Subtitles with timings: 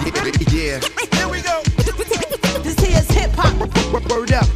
[0.50, 0.80] Yeah.
[1.12, 1.60] Here we go.
[2.62, 3.54] This here's hip hop.
[4.10, 4.46] Word up.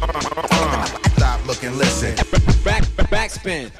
[1.15, 2.15] Stop, look and listen.
[2.63, 3.71] Back, backspin.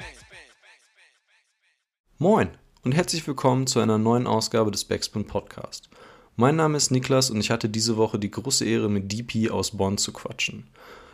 [2.19, 2.49] Moin
[2.83, 5.89] und herzlich willkommen zu einer neuen Ausgabe des Backspin Podcast.
[6.35, 9.71] Mein Name ist Niklas und ich hatte diese Woche die große Ehre, mit DP aus
[9.71, 10.69] Bonn zu quatschen.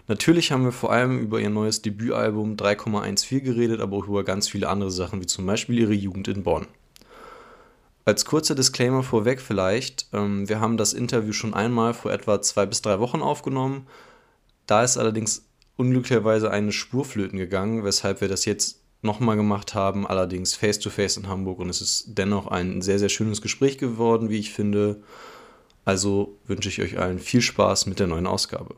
[0.08, 4.50] Natürlich haben wir vor allem über ihr neues Debütalbum 3,14 geredet, aber auch über ganz
[4.50, 6.68] viele andere Sachen, wie zum Beispiel ihre Jugend in Bonn.
[8.04, 12.66] Als kurzer Disclaimer vorweg vielleicht, ähm, wir haben das Interview schon einmal vor etwa zwei
[12.66, 13.88] bis drei Wochen aufgenommen.
[14.66, 15.46] Da ist allerdings
[15.78, 21.20] unglücklicherweise eine Spur flöten gegangen, weshalb wir das jetzt nochmal gemacht haben, allerdings face-to-face -face
[21.20, 21.60] in Hamburg.
[21.60, 25.04] Und es ist dennoch ein sehr, sehr schönes Gespräch geworden, wie ich finde.
[25.86, 28.76] Also wünsche ich euch allen viel Spaß mit der neuen Ausgabe.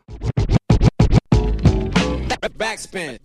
[2.57, 3.19] Backspin.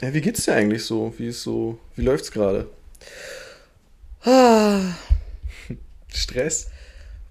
[0.00, 1.12] Ja, wie geht's dir eigentlich so?
[1.16, 2.68] Wie ist so, wie läuft's gerade?
[6.12, 6.68] Stress?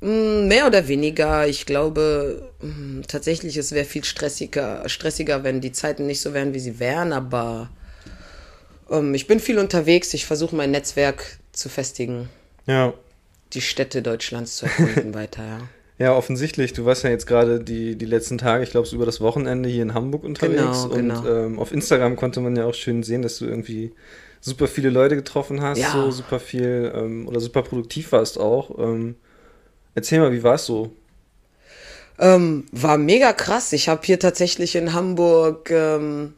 [0.02, 1.48] Mm, mehr oder weniger.
[1.48, 6.54] Ich glaube mm, tatsächlich, es wäre viel stressiger, stressiger, wenn die Zeiten nicht so wären,
[6.54, 7.12] wie sie wären.
[7.12, 7.70] Aber
[8.90, 10.14] ähm, ich bin viel unterwegs.
[10.14, 12.30] Ich versuche mein Netzwerk zu festigen.
[12.66, 12.94] Ja.
[13.54, 15.60] Die Städte Deutschlands zu erkunden weiter, ja.
[15.98, 16.74] Ja, offensichtlich.
[16.74, 19.70] Du warst ja jetzt gerade die, die letzten Tage, ich glaube, so über das Wochenende
[19.70, 20.84] hier in Hamburg unterwegs.
[20.84, 21.20] Genau, genau.
[21.20, 23.94] Und ähm, auf Instagram konnte man ja auch schön sehen, dass du irgendwie
[24.46, 25.92] super viele Leute getroffen hast, ja.
[25.92, 28.78] so super viel ähm, oder super produktiv warst auch.
[28.78, 29.16] Ähm,
[29.96, 30.92] erzähl mal, wie war es so?
[32.20, 33.74] Ähm, war mega krass.
[33.74, 36.36] Ich habe hier tatsächlich in Hamburg ähm,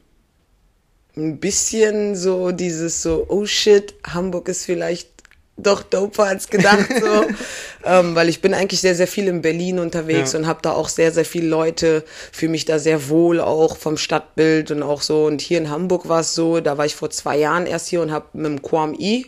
[1.18, 5.10] ein bisschen so dieses so, oh shit, Hamburg ist vielleicht
[5.58, 7.26] doch doper als gedacht, so.
[7.86, 10.40] ähm, weil ich bin eigentlich sehr, sehr viel in Berlin unterwegs ja.
[10.40, 13.98] und habe da auch sehr, sehr viele Leute, fühle mich da sehr wohl auch vom
[13.98, 15.26] Stadtbild und auch so.
[15.26, 18.02] Und hier in Hamburg war es so, da war ich vor zwei Jahren erst hier
[18.02, 19.26] und habe mit dem Quam E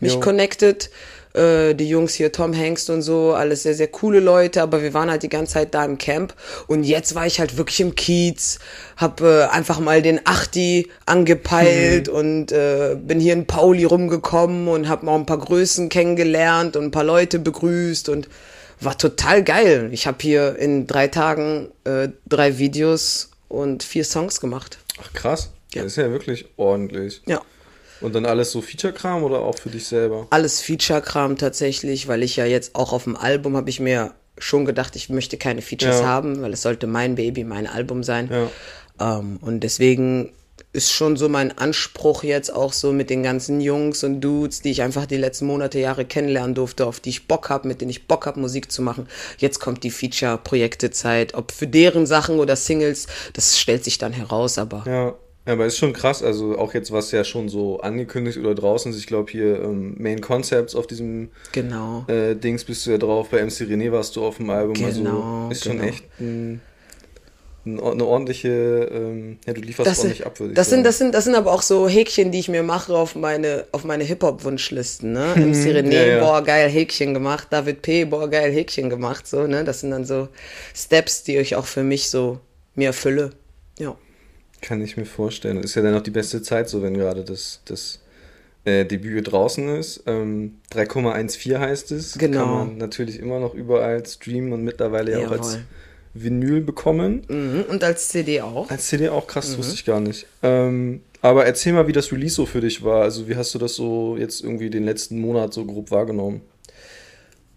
[0.00, 0.20] mich jo.
[0.20, 0.90] connected
[1.38, 4.92] äh, die Jungs hier, Tom Hengst und so, alles sehr, sehr coole Leute, aber wir
[4.92, 6.34] waren halt die ganze Zeit da im Camp
[6.66, 8.58] und jetzt war ich halt wirklich im Kiez,
[8.96, 12.14] hab äh, einfach mal den Achti angepeilt mhm.
[12.14, 16.84] und äh, bin hier in Pauli rumgekommen und hab mal ein paar Größen kennengelernt und
[16.84, 18.28] ein paar Leute begrüßt und
[18.80, 19.88] war total geil.
[19.92, 24.78] Ich habe hier in drei Tagen äh, drei Videos und vier Songs gemacht.
[25.02, 25.50] Ach krass.
[25.74, 25.82] Ja.
[25.82, 27.22] Das ist ja wirklich ordentlich.
[27.26, 27.42] Ja.
[28.00, 30.26] Und dann alles so Feature-Kram oder auch für dich selber?
[30.30, 34.64] Alles Feature-Kram tatsächlich, weil ich ja jetzt auch auf dem Album habe ich mir schon
[34.64, 36.06] gedacht, ich möchte keine Features ja.
[36.06, 38.30] haben, weil es sollte mein Baby, mein Album sein.
[38.30, 39.18] Ja.
[39.18, 40.32] Ähm, und deswegen
[40.72, 44.70] ist schon so mein Anspruch jetzt auch so mit den ganzen Jungs und Dudes, die
[44.70, 47.90] ich einfach die letzten Monate, Jahre kennenlernen durfte, auf die ich Bock habe, mit denen
[47.90, 49.08] ich Bock habe, Musik zu machen.
[49.38, 51.34] Jetzt kommt die Feature-Projekte-Zeit.
[51.34, 54.84] Ob für deren Sachen oder Singles, das stellt sich dann heraus, aber.
[54.86, 55.14] Ja.
[55.48, 58.92] Ja, aber ist schon krass, also auch jetzt was ja schon so angekündigt oder draußen
[58.92, 62.04] ist, ich glaube hier ähm, Main Concepts auf diesem genau.
[62.06, 65.02] äh, Dings bist du ja drauf, bei MC René warst du auf dem Album, also
[65.02, 65.88] genau, also ist schon genau.
[65.88, 66.60] echt ein,
[67.64, 70.76] ein, eine ordentliche, ähm, ja du lieferst das ordentlich ab, würde ich das sagen.
[70.76, 73.64] Sind, das, sind, das sind aber auch so Häkchen, die ich mir mache auf meine,
[73.72, 76.20] auf meine Hip-Hop-Wunschlisten, ne, MC René, ja, ja.
[76.20, 80.04] boah, geil, Häkchen gemacht, David P., boah, geil, Häkchen gemacht, so, ne, das sind dann
[80.04, 80.28] so
[80.76, 82.38] Steps, die ich auch für mich so
[82.74, 83.30] mir erfülle,
[83.78, 83.96] ja.
[84.60, 85.62] Kann ich mir vorstellen.
[85.62, 88.00] Ist ja dann auch die beste Zeit, so wenn gerade das, das
[88.64, 90.02] äh, Debüt draußen ist.
[90.06, 92.18] Ähm, 3,14 heißt es.
[92.18, 92.44] Genau.
[92.44, 95.58] Kann man natürlich immer noch überall streamen und mittlerweile ja auch als
[96.14, 97.22] Vinyl bekommen.
[97.28, 97.64] Mhm.
[97.68, 98.70] Und als CD auch.
[98.70, 99.58] Als CD auch, krass, mhm.
[99.58, 100.26] wusste ich gar nicht.
[100.42, 103.02] Ähm, aber erzähl mal, wie das Release so für dich war.
[103.02, 106.42] Also wie hast du das so jetzt irgendwie den letzten Monat so grob wahrgenommen?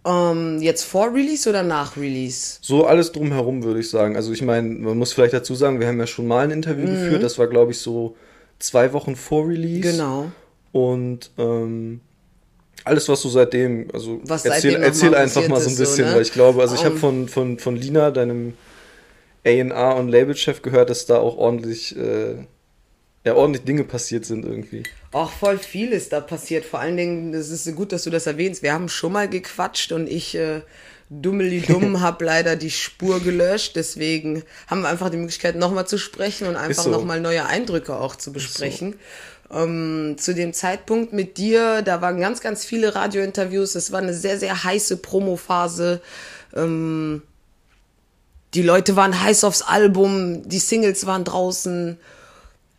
[0.04, 2.58] Ähm, jetzt vor Release oder nach Release?
[2.62, 4.16] So alles drumherum, würde ich sagen.
[4.16, 6.88] Also ich meine, man muss vielleicht dazu sagen, wir haben ja schon mal ein Interview
[6.88, 7.04] mhm.
[7.04, 7.24] geführt.
[7.24, 8.16] Das war, glaube ich, so
[8.60, 9.92] zwei Wochen vor Release.
[9.92, 10.32] Genau.
[10.72, 12.02] Und ähm,
[12.84, 16.10] alles, was so seitdem, also was erzähl, seitdem erzähl einfach mal so ein bisschen, so,
[16.10, 16.16] ne?
[16.16, 16.88] weil ich glaube, also ich um.
[16.88, 18.54] habe von, von, von Lina, deinem
[19.46, 22.36] A&R und Labelchef gehört, dass da auch ordentlich äh,
[23.26, 24.84] ja ordentlich Dinge passiert sind irgendwie.
[25.12, 26.64] Auch voll viel ist da passiert.
[26.66, 28.64] Vor allen Dingen, das ist gut, dass du das erwähnst.
[28.64, 30.62] Wir haben schon mal gequatscht und ich äh,
[31.10, 33.76] dummeli-dumm habe leider die Spur gelöscht.
[33.76, 36.90] Deswegen haben wir einfach die Möglichkeit, nochmal zu sprechen und einfach so.
[36.90, 38.96] nochmal neue Eindrücke auch zu besprechen.
[39.50, 39.58] So.
[39.60, 43.76] Ähm, zu dem Zeitpunkt mit dir, da waren ganz, ganz viele Radiointerviews.
[43.76, 46.02] Es war eine sehr, sehr heiße Promophase.
[46.56, 47.22] Ähm,
[48.54, 51.98] die Leute waren heiß aufs Album, die Singles waren draußen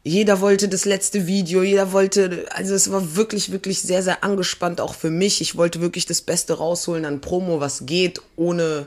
[0.05, 4.81] jeder wollte das letzte Video, jeder wollte, also es war wirklich, wirklich sehr, sehr angespannt,
[4.81, 5.41] auch für mich.
[5.41, 8.87] Ich wollte wirklich das Beste rausholen an Promo, was geht, ohne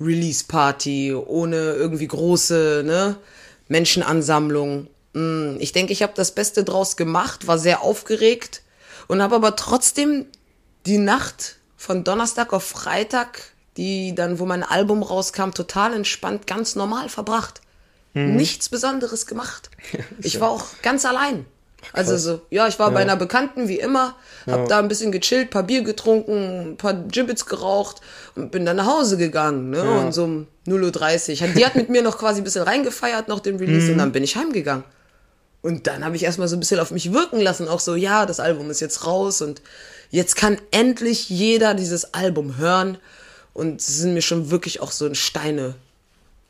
[0.00, 3.16] Release-Party, ohne irgendwie große ne,
[3.68, 4.88] Menschenansammlung.
[5.12, 8.62] Mm, ich denke, ich habe das Beste draus gemacht, war sehr aufgeregt
[9.06, 10.26] und habe aber trotzdem
[10.86, 16.74] die Nacht von Donnerstag auf Freitag die dann, wo mein Album rauskam, total entspannt, ganz
[16.74, 17.62] normal verbracht.
[18.26, 18.36] Mhm.
[18.36, 19.70] Nichts Besonderes gemacht.
[20.22, 21.46] ich war auch ganz allein.
[21.92, 22.94] Also so, ja, ich war ja.
[22.94, 24.16] bei einer Bekannten wie immer,
[24.46, 24.66] hab ja.
[24.66, 28.00] da ein bisschen gechillt, paar Bier getrunken, ein paar Gibbets geraucht
[28.34, 29.78] und bin dann nach Hause gegangen, ne?
[29.78, 30.00] Ja.
[30.00, 31.48] Und so um 0.30 Uhr.
[31.54, 33.92] Die hat mit mir noch quasi ein bisschen reingefeiert, noch den Release, mhm.
[33.92, 34.84] und dann bin ich heimgegangen.
[35.62, 38.26] Und dann habe ich erstmal so ein bisschen auf mich wirken lassen, auch so, ja,
[38.26, 39.62] das Album ist jetzt raus und
[40.10, 42.98] jetzt kann endlich jeder dieses Album hören.
[43.54, 45.74] Und es sind mir schon wirklich auch so Steine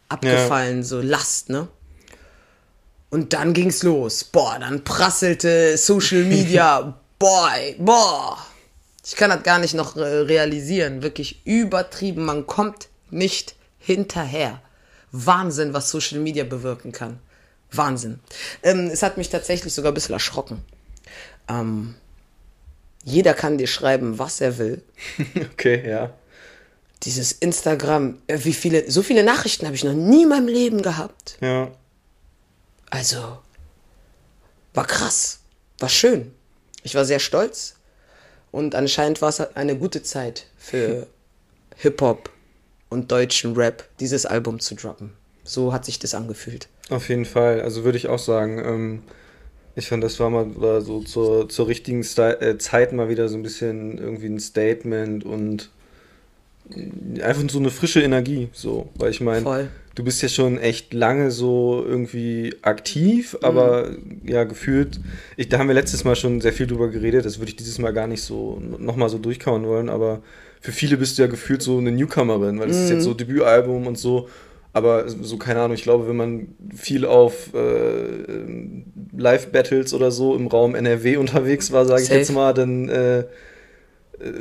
[0.09, 1.69] abgefallen, so Last, ne?
[3.11, 4.25] Und dann ging's los.
[4.25, 7.01] Boah, dann prasselte Social Media.
[7.19, 8.39] Boy, boah.
[9.05, 11.03] Ich kann das gar nicht noch äh, realisieren.
[11.03, 12.27] Wirklich übertrieben.
[12.27, 14.61] Man kommt nicht hinterher.
[15.11, 17.19] Wahnsinn, was Social Media bewirken kann.
[17.73, 18.21] Wahnsinn.
[18.63, 20.63] Ähm, es hat mich tatsächlich sogar ein bisschen erschrocken.
[21.49, 21.95] Ähm,
[23.05, 24.83] jeder kann dir schreiben, was er will.
[25.53, 26.11] Okay, ja.
[27.05, 30.83] Dieses Instagram, äh, wie viele, so viele Nachrichten habe ich noch nie in meinem Leben
[30.83, 31.39] gehabt.
[31.41, 31.71] Ja.
[32.91, 33.39] Also,
[34.75, 35.41] war krass,
[35.79, 36.33] war schön.
[36.83, 37.75] Ich war sehr stolz
[38.51, 41.07] und anscheinend war es eine gute Zeit für
[41.77, 42.31] Hip-Hop
[42.89, 45.13] und deutschen Rap, dieses Album zu droppen.
[45.45, 46.69] So hat sich das angefühlt.
[46.91, 49.03] Auf jeden Fall, also würde ich auch sagen, ähm,
[49.75, 53.37] ich fand, das war mal so zur, zur richtigen Sti äh, Zeit mal wieder so
[53.37, 55.71] ein bisschen irgendwie ein Statement und
[57.23, 61.31] einfach so eine frische Energie, so, weil ich meine, du bist ja schon echt lange
[61.31, 64.21] so irgendwie aktiv, aber mhm.
[64.27, 65.01] ja, gefühlt,
[65.37, 67.79] ich, da haben wir letztes Mal schon sehr viel drüber geredet, das würde ich dieses
[67.79, 70.23] Mal gar nicht so nochmal so durchkauen wollen, aber
[70.61, 72.85] für viele bist du ja gefühlt so eine Newcomerin, weil es mhm.
[72.85, 73.17] ist jetzt so mhm.
[73.17, 74.29] Debütalbum und so,
[74.73, 78.37] aber so, keine Ahnung, ich glaube, wenn man viel auf äh,
[79.17, 83.25] Live-Battles oder so im Raum NRW unterwegs war, sage ich jetzt mal, dann äh,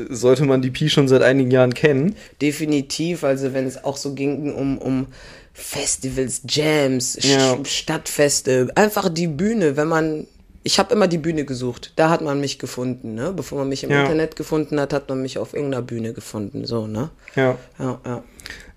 [0.10, 2.16] sollte man die Pi schon seit einigen Jahren kennen.
[2.42, 5.08] Definitiv, also wenn es auch so ging um, um
[5.54, 7.58] Festivals, Jams, ja.
[7.66, 10.28] Stadtfeste, einfach die Bühne, wenn man
[10.64, 11.94] ich habe immer die Bühne gesucht.
[11.96, 13.32] Da hat man mich gefunden, ne?
[13.34, 14.02] Bevor man mich im ja.
[14.02, 17.10] Internet gefunden hat, hat man mich auf irgendeiner Bühne gefunden, so, ne?
[17.38, 17.58] Ja.
[17.80, 18.24] Ja, ja.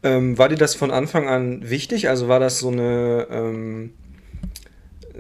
[0.05, 2.09] Ähm, war dir das von Anfang an wichtig?
[2.09, 3.93] Also war das so eine ähm,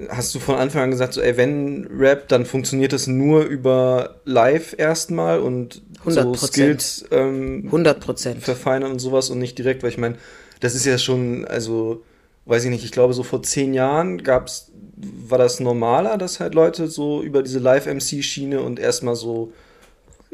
[0.08, 4.20] hast du von Anfang an gesagt, so, ey, wenn Rap, dann funktioniert das nur über
[4.24, 6.10] Live erstmal und 100%.
[6.10, 8.40] so Skills ähm, 100%.
[8.40, 10.16] verfeinern und sowas und nicht direkt, weil ich meine,
[10.60, 12.02] das ist ja schon, also,
[12.46, 16.54] weiß ich nicht, ich glaube, so vor zehn Jahren gab's, war das normaler, dass halt
[16.54, 19.52] Leute so über diese Live-MC-Schiene und erstmal so,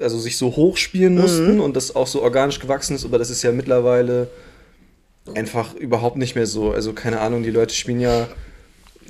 [0.01, 1.21] also sich so hochspielen mhm.
[1.21, 1.61] mussten mhm.
[1.61, 4.29] und das auch so organisch gewachsen ist, aber das ist ja mittlerweile
[5.35, 6.71] einfach überhaupt nicht mehr so.
[6.71, 8.29] Also, keine Ahnung, die Leute spielen ja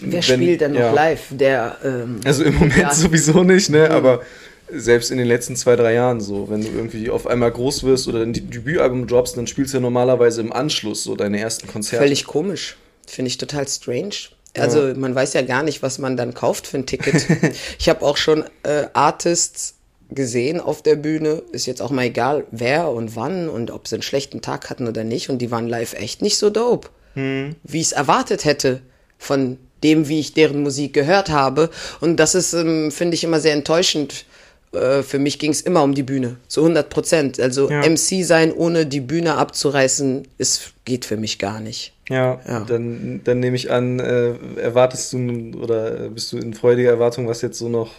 [0.03, 0.93] Wer spielt denn noch ja.
[0.93, 1.25] live?
[1.31, 2.95] Der, ähm, also im Moment ja.
[2.95, 3.87] sowieso nicht, ne?
[3.89, 3.95] Mhm.
[3.95, 4.23] Aber
[4.71, 8.09] selbst in den letzten zwei, drei Jahren so, wenn du irgendwie auf einmal groß wirst
[8.09, 12.03] oder ein Debütalbum droppst, dann spielst du ja normalerweise im Anschluss so deine ersten Konzerte.
[12.03, 12.77] Völlig komisch.
[13.07, 14.15] Finde ich total strange.
[14.59, 14.95] Also ja.
[14.95, 17.27] man weiß ja gar nicht, was man dann kauft für ein Ticket.
[17.79, 19.75] ich habe auch schon äh, Artists
[20.11, 21.43] gesehen auf der Bühne.
[21.53, 24.89] Ist jetzt auch mal egal, wer und wann und ob sie einen schlechten Tag hatten
[24.89, 25.31] oder nicht.
[25.31, 27.57] Und die waren live echt nicht so dope, hm.
[27.63, 28.83] wie ich es erwartet hätte
[29.19, 31.71] von dem, wie ich deren Musik gehört habe.
[32.01, 34.27] Und das ist, ähm, finde ich, immer sehr enttäuschend.
[34.73, 37.41] Äh, für mich ging es immer um die Bühne, zu 100 Prozent.
[37.41, 37.89] Also ja.
[37.89, 41.93] MC sein, ohne die Bühne abzureißen, ist, geht für mich gar nicht.
[42.09, 42.61] Ja, ja.
[42.61, 47.43] Dann, dann nehme ich an, äh, erwartest du oder bist du in freudiger Erwartung, was
[47.43, 47.91] jetzt so noch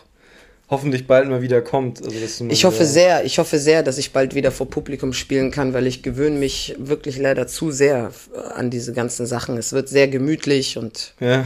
[0.70, 2.03] hoffentlich bald mal wieder kommt.
[2.03, 5.74] Also, ich hoffe sehr, ich hoffe sehr, dass ich bald wieder vor Publikum spielen kann,
[5.74, 8.12] weil ich gewöhne mich wirklich leider zu sehr
[8.53, 9.58] an diese ganzen Sachen.
[9.58, 11.46] Es wird sehr gemütlich und ja.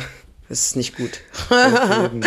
[0.51, 1.21] Es ist nicht gut.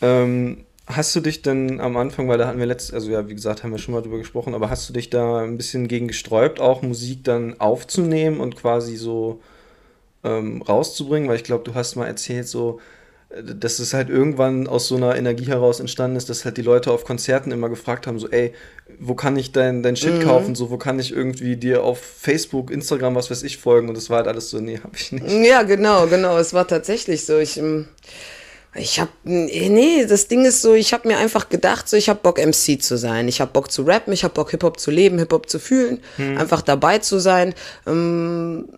[0.00, 3.34] ähm, hast du dich denn am Anfang, weil da hatten wir letzt, also ja, wie
[3.34, 6.08] gesagt, haben wir schon mal drüber gesprochen, aber hast du dich da ein bisschen gegen
[6.08, 9.42] gesträubt, auch Musik dann aufzunehmen und quasi so
[10.24, 11.28] ähm, rauszubringen?
[11.28, 12.80] Weil ich glaube, du hast mal erzählt, so
[13.40, 16.90] dass es halt irgendwann aus so einer Energie heraus entstanden ist, dass halt die Leute
[16.90, 18.52] auf Konzerten immer gefragt haben, so, ey,
[18.98, 20.22] wo kann ich dein, dein Shit mhm.
[20.22, 23.96] kaufen, so, wo kann ich irgendwie dir auf Facebook, Instagram, was weiß ich, folgen und
[23.96, 25.30] das war halt alles so, nee, hab ich nicht.
[25.46, 27.88] Ja, genau, genau, es war tatsächlich so, ich, ähm,
[28.74, 32.22] ich hab, nee, das Ding ist so, ich hab mir einfach gedacht, so, ich hab
[32.22, 35.18] Bock MC zu sein, ich hab Bock zu rappen, ich hab Bock Hip-Hop zu leben,
[35.18, 36.38] Hip-Hop zu fühlen, mhm.
[36.38, 37.54] einfach dabei zu sein,
[37.86, 38.68] ähm,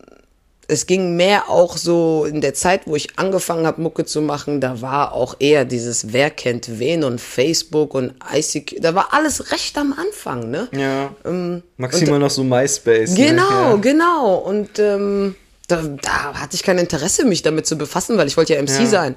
[0.69, 4.61] es ging mehr auch so in der Zeit, wo ich angefangen habe, Mucke zu machen,
[4.61, 9.53] da war auch eher dieses Wer kennt wen und Facebook und ICQ, da war alles
[9.53, 10.69] recht am Anfang, ne?
[10.73, 11.15] Ja.
[11.25, 13.11] Ähm, Maximal und, noch so MySpace.
[13.11, 13.29] Ne?
[13.29, 13.71] Genau, ne?
[13.71, 13.77] ja.
[13.77, 14.35] genau.
[14.37, 15.35] Und ähm,
[15.69, 18.81] da, da hatte ich kein Interesse, mich damit zu befassen, weil ich wollte ja MC
[18.81, 18.87] ja.
[18.87, 19.17] sein.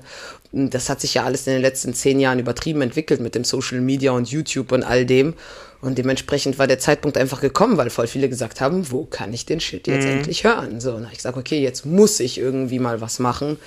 [0.51, 3.81] Das hat sich ja alles in den letzten zehn Jahren übertrieben entwickelt mit dem Social
[3.81, 5.33] Media und YouTube und all dem.
[5.81, 9.45] Und dementsprechend war der Zeitpunkt einfach gekommen, weil voll viele gesagt haben, wo kann ich
[9.45, 10.17] den Shit jetzt mhm.
[10.17, 10.79] endlich hören?
[10.81, 13.57] So, und ich gesagt, okay, jetzt muss ich irgendwie mal was machen,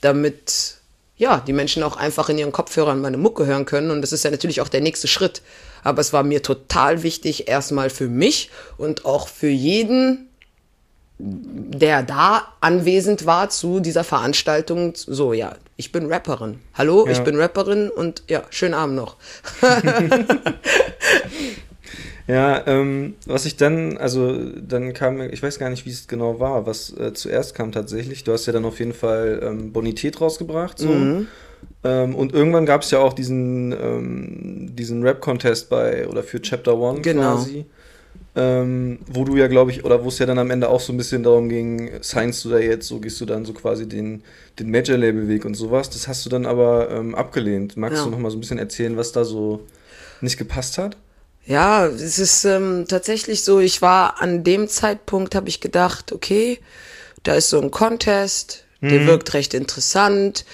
[0.00, 0.76] damit
[1.18, 3.90] ja, die Menschen auch einfach in ihren Kopfhörern meine Mucke hören können.
[3.90, 5.42] Und das ist ja natürlich auch der nächste Schritt.
[5.82, 10.28] Aber es war mir total wichtig, erstmal für mich und auch für jeden,
[11.18, 16.60] der da anwesend war zu dieser Veranstaltung, so, ja, ich bin Rapperin.
[16.74, 17.12] Hallo, ja.
[17.12, 19.16] ich bin Rapperin und ja, schönen Abend noch.
[22.26, 26.40] ja, ähm, was ich dann, also dann kam, ich weiß gar nicht, wie es genau
[26.40, 28.24] war, was äh, zuerst kam tatsächlich.
[28.24, 30.88] Du hast ja dann auf jeden Fall ähm, Bonität rausgebracht, so.
[30.88, 31.26] Mhm.
[31.84, 36.78] Ähm, und irgendwann gab es ja auch diesen, ähm, diesen Rap-Contest bei, oder für Chapter
[36.78, 37.34] One genau.
[37.34, 37.66] quasi
[38.36, 40.92] ähm, wo du ja, glaube ich, oder wo es ja dann am Ende auch so
[40.92, 44.22] ein bisschen darum ging, signst du da jetzt, so gehst du dann so quasi den,
[44.58, 45.88] den Major-Label-Weg und sowas.
[45.88, 47.78] Das hast du dann aber ähm, abgelehnt.
[47.78, 48.04] Magst ja.
[48.04, 49.64] du noch mal so ein bisschen erzählen, was da so
[50.20, 50.98] nicht gepasst hat?
[51.46, 56.58] Ja, es ist ähm, tatsächlich so, ich war an dem Zeitpunkt, habe ich gedacht, okay,
[57.22, 58.88] da ist so ein Contest, mhm.
[58.90, 60.44] der wirkt recht interessant.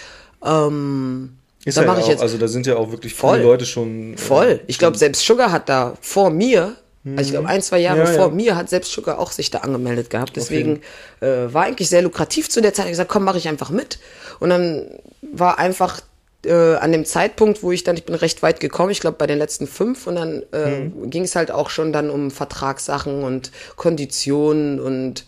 [0.45, 2.23] Ähm, ist da ja mache ich jetzt.
[2.23, 4.15] Also da sind ja auch wirklich voll, viele Leute schon.
[4.15, 4.61] Äh, voll.
[4.69, 8.06] Ich glaube, selbst Sugar hat da vor mir also ich glaube, ein, zwei Jahre ja,
[8.06, 8.35] vor ja.
[8.35, 10.37] mir hat selbst Sugar auch sich da angemeldet gehabt.
[10.37, 10.80] Deswegen
[11.18, 11.47] okay.
[11.47, 12.87] äh, war eigentlich sehr lukrativ zu der Zeit.
[12.87, 13.99] Ich gesagt, komm, mache ich einfach mit.
[14.38, 14.87] Und dann
[15.21, 16.00] war einfach
[16.44, 19.26] äh, an dem Zeitpunkt, wo ich dann, ich bin recht weit gekommen, ich glaube bei
[19.26, 21.11] den letzten fünf, und dann äh, mhm.
[21.11, 25.25] ging es halt auch schon dann um Vertragssachen und Konditionen und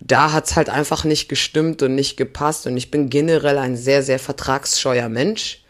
[0.00, 2.68] da hat's halt einfach nicht gestimmt und nicht gepasst.
[2.68, 5.64] Und ich bin generell ein sehr, sehr vertragsscheuer Mensch,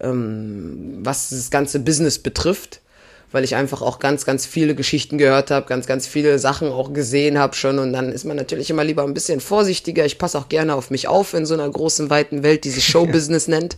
[0.00, 2.80] ähm, was das ganze Business betrifft
[3.30, 6.92] weil ich einfach auch ganz, ganz viele Geschichten gehört habe, ganz, ganz viele Sachen auch
[6.92, 7.78] gesehen habe schon.
[7.78, 10.04] Und dann ist man natürlich immer lieber ein bisschen vorsichtiger.
[10.04, 12.84] Ich passe auch gerne auf mich auf in so einer großen, weiten Welt, die sich
[12.88, 13.76] Showbusiness nennt.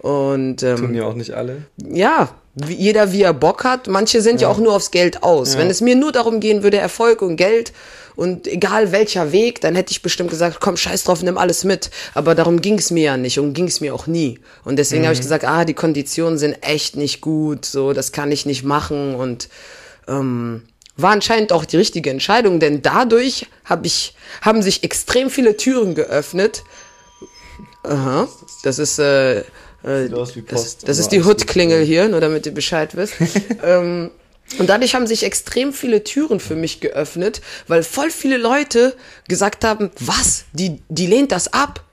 [0.00, 1.62] Und, ähm, Tun ja auch nicht alle.
[1.76, 2.30] Ja,
[2.68, 3.86] jeder wie er Bock hat.
[3.86, 5.54] Manche sind ja, ja auch nur aufs Geld aus.
[5.54, 5.60] Ja.
[5.60, 7.72] Wenn es mir nur darum gehen würde, Erfolg und Geld
[8.16, 11.90] und egal welcher Weg, dann hätte ich bestimmt gesagt, komm, scheiß drauf, nimm alles mit.
[12.14, 14.40] Aber darum ging es mir ja nicht und ging es mir auch nie.
[14.64, 15.06] Und deswegen mhm.
[15.06, 18.64] habe ich gesagt, ah, die Konditionen sind echt nicht gut, so, das kann ich nicht
[18.64, 19.48] machen und
[20.08, 20.62] ähm,
[20.96, 25.94] war anscheinend auch die richtige Entscheidung, denn dadurch hab ich, haben sich extrem viele Türen
[25.94, 26.64] geöffnet.
[27.82, 28.28] Aha,
[28.62, 29.44] das ist äh,
[29.82, 33.14] äh, das, das ist die Hood-Klingel hier, nur damit ihr Bescheid wisst.
[33.62, 34.10] ähm,
[34.58, 38.96] und dadurch haben sich extrem viele Türen für mich geöffnet, weil voll viele Leute
[39.28, 41.84] gesagt haben, was, die, die lehnt das ab,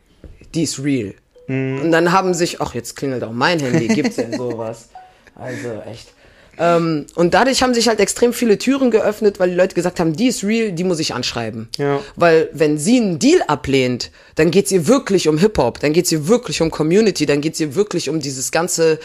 [0.56, 1.14] die ist real.
[1.48, 1.82] Mhm.
[1.84, 4.90] Und dann haben sich, ach, jetzt klingelt auch mein Handy, gibt's denn sowas?
[5.36, 6.14] Also echt.
[6.58, 10.16] Ähm, und dadurch haben sich halt extrem viele Türen geöffnet, weil die Leute gesagt haben,
[10.16, 11.70] die ist real, die muss ich anschreiben.
[11.78, 12.00] Ja.
[12.16, 16.28] Weil wenn sie einen Deal ablehnt, dann geht's ihr wirklich um Hip-Hop, dann geht's ihr
[16.28, 18.98] wirklich um Community, dann geht's ihr wirklich um dieses ganze, äh,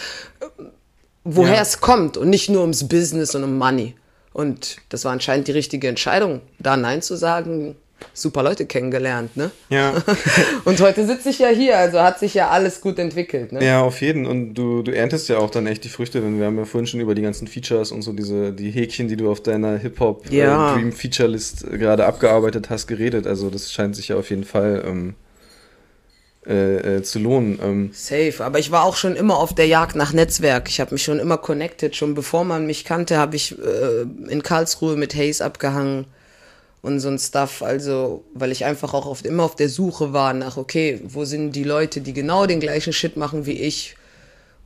[1.24, 1.62] woher ja.
[1.62, 3.94] es kommt und nicht nur ums Business und um Money.
[4.32, 7.76] Und das war anscheinend die richtige Entscheidung, da Nein zu sagen
[8.14, 9.50] super Leute kennengelernt, ne?
[9.68, 9.94] Ja.
[10.64, 13.64] und heute sitze ich ja hier, also hat sich ja alles gut entwickelt, ne?
[13.64, 14.26] Ja, auf jeden.
[14.26, 16.86] Und du, du erntest ja auch dann echt die Früchte, denn wir haben ja vorhin
[16.86, 20.30] schon über die ganzen Features und so diese, die Häkchen, die du auf deiner Hip-Hop
[20.30, 20.72] äh, ja.
[20.72, 23.26] äh, Dream Feature List gerade abgearbeitet hast, geredet.
[23.26, 25.14] Also das scheint sich ja auf jeden Fall ähm,
[26.46, 27.58] äh, äh, zu lohnen.
[27.62, 27.90] Ähm.
[27.92, 30.68] Safe, aber ich war auch schon immer auf der Jagd nach Netzwerk.
[30.68, 31.94] Ich habe mich schon immer connected.
[31.94, 36.06] Schon bevor man mich kannte, habe ich äh, in Karlsruhe mit Haze abgehangen
[36.82, 37.62] und so ein Stuff.
[37.62, 41.52] Also, weil ich einfach auch oft immer auf der Suche war nach, okay, wo sind
[41.52, 43.96] die Leute, die genau den gleichen Shit machen wie ich?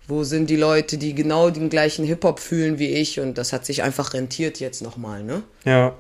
[0.08, 3.20] Wo sind die Leute, die genau den gleichen Hip-Hop fühlen wie ich?
[3.20, 5.42] Und das hat sich einfach rentiert jetzt nochmal, ne?
[5.64, 5.96] Ja.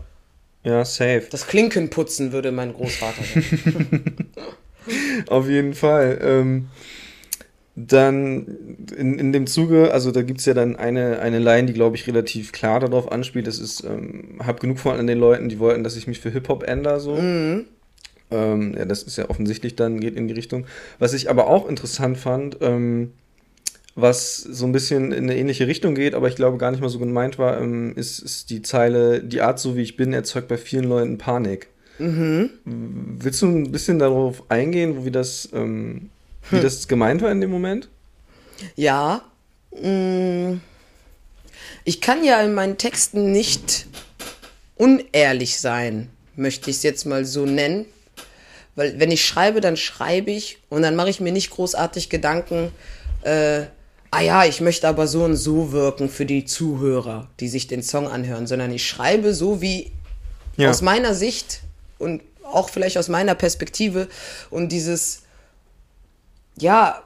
[0.62, 1.26] Ja, safe.
[1.30, 4.32] Das Klinkenputzen würde mein Großvater sagen.
[5.28, 6.18] auf jeden Fall.
[6.22, 6.68] Ähm
[7.76, 11.74] dann in, in dem Zuge, also da gibt es ja dann eine, eine Line, die,
[11.74, 13.46] glaube ich, relativ klar darauf anspielt.
[13.46, 16.30] Das ist, ähm, hab genug von an den Leuten, die wollten, dass ich mich für
[16.30, 17.16] Hip-Hop ändere, so.
[17.16, 17.66] Mhm.
[18.30, 20.66] Ähm, ja, das ist ja offensichtlich dann, geht in die Richtung.
[20.98, 23.12] Was ich aber auch interessant fand, ähm,
[23.94, 26.88] was so ein bisschen in eine ähnliche Richtung geht, aber ich glaube gar nicht mal
[26.88, 30.48] so gemeint war, ähm, ist, ist die Zeile, die Art so wie ich bin, erzeugt
[30.48, 31.68] bei vielen Leuten Panik.
[31.98, 32.50] Mhm.
[32.64, 36.10] Willst du ein bisschen darauf eingehen, wie das ähm,
[36.50, 36.62] wie hm.
[36.62, 37.88] das gemeint war in dem Moment?
[38.74, 39.22] Ja.
[39.72, 40.60] Mm.
[41.84, 43.86] Ich kann ja in meinen Texten nicht
[44.76, 47.86] unehrlich sein, möchte ich es jetzt mal so nennen.
[48.74, 52.72] Weil wenn ich schreibe, dann schreibe ich und dann mache ich mir nicht großartig Gedanken,
[53.22, 53.62] äh,
[54.10, 57.82] ah ja, ich möchte aber so und so wirken für die Zuhörer, die sich den
[57.82, 59.92] Song anhören, sondern ich schreibe so wie
[60.56, 60.70] ja.
[60.70, 61.60] aus meiner Sicht
[61.98, 64.08] und auch vielleicht aus meiner Perspektive
[64.50, 65.22] und dieses
[66.58, 67.02] ja,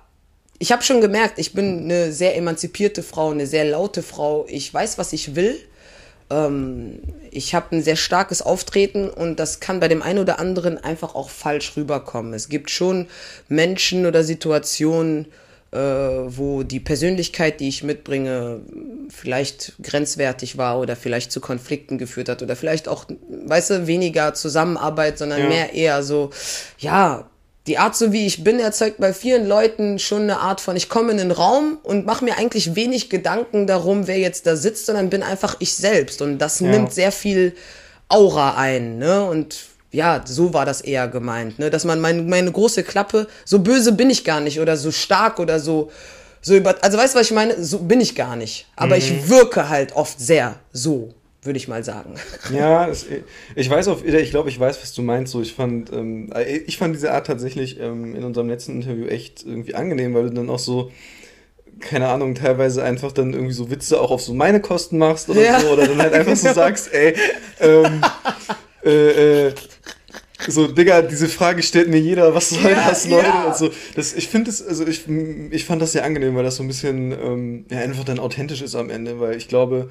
[0.59, 4.47] ich habe schon gemerkt, ich bin eine sehr emanzipierte Frau, eine sehr laute Frau.
[4.49, 5.59] Ich weiß, was ich will
[6.31, 10.79] ähm, ich habe ein sehr starkes Auftreten und das kann bei dem einen oder anderen
[10.79, 12.33] einfach auch falsch rüberkommen.
[12.33, 13.09] Es gibt schon
[13.49, 15.27] Menschen oder Situationen,
[15.73, 18.61] äh, wo die Persönlichkeit, die ich mitbringe,
[19.09, 23.05] vielleicht grenzwertig war oder vielleicht zu Konflikten geführt hat oder vielleicht auch,
[23.47, 25.49] weißt du, weniger Zusammenarbeit, sondern ja.
[25.49, 26.31] mehr eher so,
[26.79, 27.30] ja,
[27.67, 30.89] die Art, so wie ich bin, erzeugt bei vielen Leuten schon eine Art von, ich
[30.89, 34.87] komme in den Raum und mache mir eigentlich wenig Gedanken darum, wer jetzt da sitzt,
[34.87, 36.23] sondern bin einfach ich selbst.
[36.23, 36.69] Und das ja.
[36.69, 37.55] nimmt sehr viel
[38.09, 39.25] Aura ein, ne?
[39.25, 41.69] Und ja, so war das eher gemeint, ne?
[41.69, 45.39] Dass man meine, meine große Klappe, so böse bin ich gar nicht oder so stark
[45.39, 45.91] oder so,
[46.41, 47.63] so über, also weißt du, was ich meine?
[47.63, 48.67] So bin ich gar nicht.
[48.75, 49.03] Aber mhm.
[49.03, 51.13] ich wirke halt oft sehr so
[51.43, 52.15] würde ich mal sagen.
[52.53, 53.07] Ja, es,
[53.55, 55.33] ich weiß auf, ich glaube, ich weiß, was du meinst.
[55.33, 56.33] So, ich fand, ähm,
[56.67, 60.35] ich fand diese Art tatsächlich ähm, in unserem letzten Interview echt irgendwie angenehm, weil du
[60.35, 60.91] dann auch so,
[61.79, 65.43] keine Ahnung, teilweise einfach dann irgendwie so Witze auch auf so meine Kosten machst oder
[65.43, 65.61] ja.
[65.61, 67.15] so, oder dann halt einfach so sagst, ey,
[67.61, 68.01] ähm,
[68.85, 69.55] äh, äh,
[70.49, 73.27] so, Digga, diese Frage stellt mir jeder, was soll ja, das, Leute?
[73.27, 73.49] Ja.
[73.49, 75.05] Also, das, ich finde es, also ich,
[75.51, 78.63] ich fand das sehr angenehm, weil das so ein bisschen, ähm, ja, einfach dann authentisch
[78.63, 79.91] ist am Ende, weil ich glaube,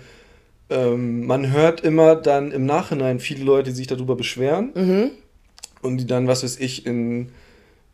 [0.70, 5.12] ähm, man hört immer dann im Nachhinein viele Leute, die sich darüber beschweren mhm.
[5.82, 7.30] und die dann, was weiß ich, in,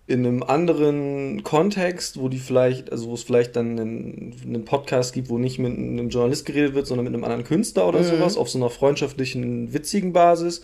[0.08, 5.14] in einem anderen Kontext, wo die vielleicht, also wo es vielleicht dann einen, einen, Podcast
[5.14, 8.06] gibt, wo nicht mit einem Journalist geredet wird, sondern mit einem anderen Künstler oder mhm.
[8.06, 10.62] sowas, auf so einer freundschaftlichen, witzigen Basis,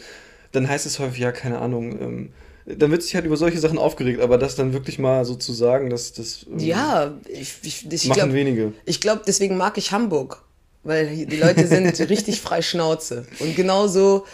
[0.51, 2.29] dann heißt es häufig, ja, keine Ahnung, ähm,
[2.65, 5.51] dann wird sich halt über solche Sachen aufgeregt, aber das dann wirklich mal so zu
[5.51, 6.45] sagen, dass das.
[6.51, 8.73] Ähm, ja, ich, ich, ich machen glaub, wenige.
[8.85, 10.43] Ich glaube, deswegen mag ich Hamburg
[10.83, 13.25] weil die Leute sind richtig frei Schnauze.
[13.39, 14.25] Und genauso,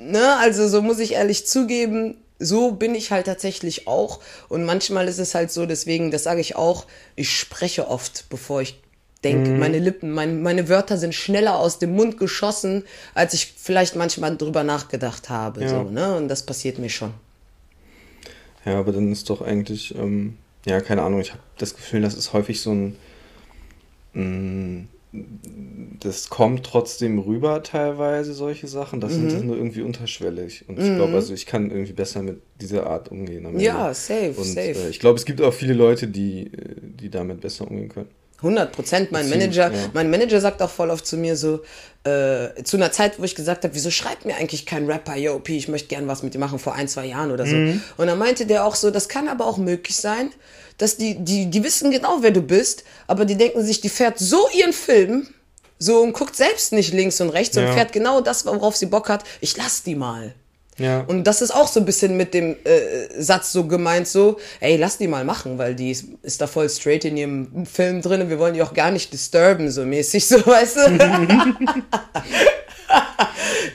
[0.00, 4.20] ne, also so muss ich ehrlich zugeben, so bin ich halt tatsächlich auch.
[4.48, 8.62] Und manchmal ist es halt so, deswegen, das sage ich auch, ich spreche oft, bevor
[8.62, 8.80] ich
[9.24, 9.50] denke.
[9.50, 9.58] Mhm.
[9.58, 14.36] Meine Lippen, mein, meine Wörter sind schneller aus dem Mund geschossen, als ich vielleicht manchmal
[14.36, 15.62] drüber nachgedacht habe.
[15.62, 15.68] Ja.
[15.68, 16.16] So, ne?
[16.16, 17.12] Und das passiert mir schon.
[18.64, 22.14] Ja, aber dann ist doch eigentlich, ähm, ja, keine Ahnung, ich habe das Gefühl, das
[22.14, 22.96] ist häufig so ein.
[24.14, 29.00] Mh, mm, das kommt trotzdem rüber teilweise, solche Sachen.
[29.00, 29.30] Das mhm.
[29.30, 30.64] sind nur irgendwie unterschwellig.
[30.68, 30.96] Und ich mhm.
[30.96, 33.58] glaube, also ich kann irgendwie besser mit dieser Art umgehen.
[33.58, 34.70] Ja, safe, und, safe.
[34.70, 38.08] Äh, ich glaube, es gibt auch viele Leute, die, die damit besser umgehen können.
[38.42, 39.12] 100 Prozent.
[39.12, 39.90] Mein Manager, ja.
[39.92, 41.60] mein Manager sagt auch voll oft zu mir so,
[42.04, 45.38] äh, zu einer Zeit, wo ich gesagt habe, wieso schreibt mir eigentlich kein Rapper, yo,
[45.38, 47.56] P, ich möchte gern was mit dir machen, vor ein, zwei Jahren oder so.
[47.56, 47.82] Mhm.
[47.96, 50.30] Und dann meinte der auch so, das kann aber auch möglich sein,
[50.78, 54.18] dass die, die, die wissen genau, wer du bist, aber die denken sich, die fährt
[54.18, 55.28] so ihren Film,
[55.78, 57.66] so und guckt selbst nicht links und rechts ja.
[57.66, 59.24] und fährt genau das, worauf sie Bock hat.
[59.40, 60.34] Ich lass die mal.
[60.80, 61.04] Ja.
[61.06, 64.76] Und das ist auch so ein bisschen mit dem äh, Satz so gemeint, so, ey,
[64.76, 68.28] lass die mal machen, weil die ist, ist da voll straight in ihrem Film drin
[68.28, 70.80] wir wollen die auch gar nicht disturben, so mäßig, so, weißt du?
[70.80, 71.54] ja,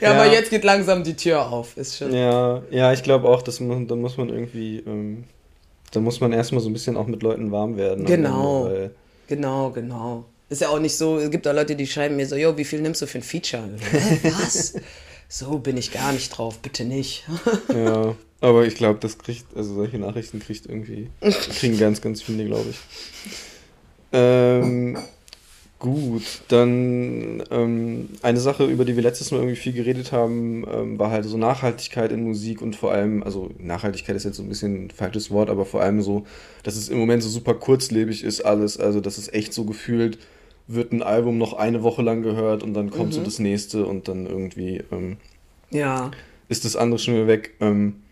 [0.00, 2.12] ja, aber jetzt geht langsam die Tür auf, ist schon.
[2.12, 5.24] Ja, ja, ich glaube auch, dass man, da muss man irgendwie ähm,
[5.92, 8.04] da muss man erstmal so ein bisschen auch mit Leuten warm werden.
[8.04, 8.66] Genau.
[8.66, 8.90] Ende,
[9.28, 10.24] genau, genau.
[10.48, 12.64] Ist ja auch nicht so, es gibt auch Leute, die schreiben mir so, yo, wie
[12.64, 13.68] viel nimmst du für ein Feature?
[14.22, 14.74] Was?
[15.28, 17.24] So bin ich gar nicht drauf, bitte nicht.
[17.68, 22.44] ja, aber ich glaube, das kriegt, also solche Nachrichten kriegt irgendwie, kriegen ganz, ganz viele,
[22.44, 22.76] glaube ich.
[24.12, 24.98] Ähm,
[25.78, 30.98] Gut, dann ähm, eine Sache, über die wir letztes Mal irgendwie viel geredet haben, ähm,
[30.98, 34.48] war halt so Nachhaltigkeit in Musik und vor allem, also Nachhaltigkeit ist jetzt so ein
[34.48, 36.24] bisschen ein falsches Wort, aber vor allem so,
[36.62, 40.18] dass es im Moment so super kurzlebig ist alles, also dass es echt so gefühlt
[40.68, 43.12] wird ein Album noch eine Woche lang gehört und dann kommt mhm.
[43.12, 45.16] so das nächste und dann irgendwie ähm,
[45.70, 46.10] ja.
[46.48, 47.54] ist das andere schon wieder weg.
[47.60, 48.02] Ähm,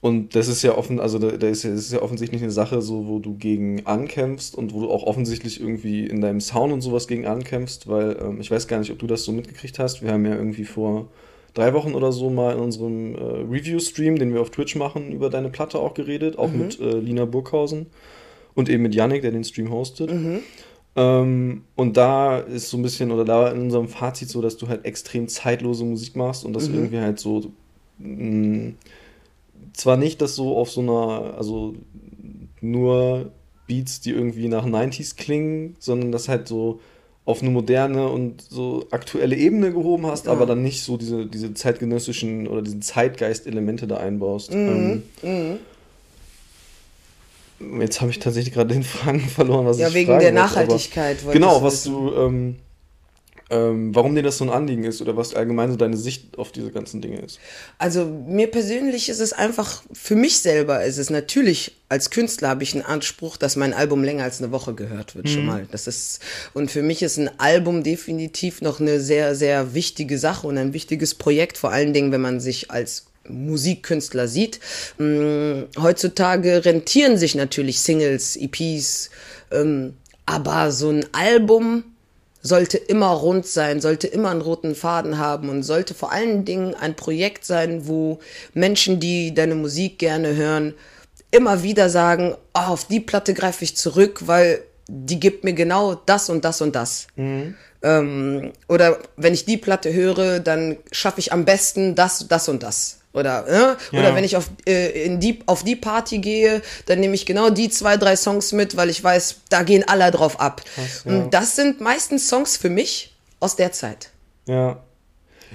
[0.00, 2.82] und das ist ja offen, also da, da ist ja, ist ja offensichtlich eine Sache,
[2.82, 6.80] so wo du gegen ankämpfst und wo du auch offensichtlich irgendwie in deinem Sound und
[6.80, 10.02] sowas gegen ankämpfst, weil ähm, ich weiß gar nicht, ob du das so mitgekriegt hast.
[10.02, 11.08] Wir haben ja irgendwie vor
[11.54, 13.18] drei Wochen oder so mal in unserem äh,
[13.50, 16.58] Review-Stream, den wir auf Twitch machen, über deine Platte auch geredet, auch mhm.
[16.58, 17.86] mit äh, Lina Burghausen
[18.54, 20.12] und eben mit Yannick, der den Stream hostet.
[20.12, 20.40] Mhm.
[20.96, 24.68] Ähm, und da ist so ein bisschen, oder da in unserem Fazit so, dass du
[24.68, 26.74] halt extrem zeitlose Musik machst und das mhm.
[26.76, 27.52] irgendwie halt so
[27.98, 28.74] mh, mm,
[29.74, 31.74] zwar nicht, dass so auf so einer, also
[32.60, 33.30] nur
[33.66, 36.80] Beats, die irgendwie nach 90s klingen, sondern das halt so
[37.26, 40.32] auf eine moderne und so aktuelle Ebene gehoben hast, ja.
[40.32, 44.54] aber dann nicht so diese, diese zeitgenössischen oder diesen Zeitgeist-Elemente da einbaust.
[44.54, 45.02] Mhm.
[45.22, 45.58] Ähm, mhm.
[47.80, 51.24] Jetzt habe ich tatsächlich gerade den Fragen verloren, was ja, ich wegen der Nachhaltigkeit.
[51.24, 52.56] Wollte genau, was du, ähm,
[53.48, 56.50] ähm, warum dir das so ein Anliegen ist oder was allgemein so deine Sicht auf
[56.50, 57.38] diese ganzen Dinge ist.
[57.78, 62.64] Also mir persönlich ist es einfach, für mich selber ist es natürlich, als Künstler habe
[62.64, 65.30] ich einen Anspruch, dass mein Album länger als eine Woche gehört wird, mhm.
[65.30, 65.66] schon mal.
[65.70, 66.20] Das ist,
[66.54, 70.72] und für mich ist ein Album definitiv noch eine sehr, sehr wichtige Sache und ein
[70.72, 74.60] wichtiges Projekt, vor allen Dingen, wenn man sich als Musikkünstler sieht.
[74.98, 79.10] Hm, heutzutage rentieren sich natürlich Singles, EPs,
[79.50, 79.94] ähm,
[80.26, 81.84] aber so ein Album,
[82.46, 86.74] sollte immer rund sein, sollte immer einen roten Faden haben und sollte vor allen Dingen
[86.74, 88.20] ein Projekt sein, wo
[88.54, 90.74] Menschen, die deine Musik gerne hören,
[91.30, 95.94] immer wieder sagen, oh, auf die Platte greife ich zurück, weil die gibt mir genau
[95.94, 97.08] das und das und das.
[97.16, 97.54] Mhm.
[97.82, 102.62] Ähm, oder wenn ich die Platte höre, dann schaffe ich am besten das, das und
[102.62, 103.00] das.
[103.16, 103.96] Oder, äh?
[103.96, 107.48] oder wenn ich auf, äh, in die, auf die Party gehe, dann nehme ich genau
[107.48, 110.62] die zwei, drei Songs mit, weil ich weiß, da gehen alle drauf ab.
[110.74, 111.12] Krass, ja.
[111.12, 114.10] Und das sind meistens Songs für mich aus der Zeit.
[114.46, 114.82] Ja.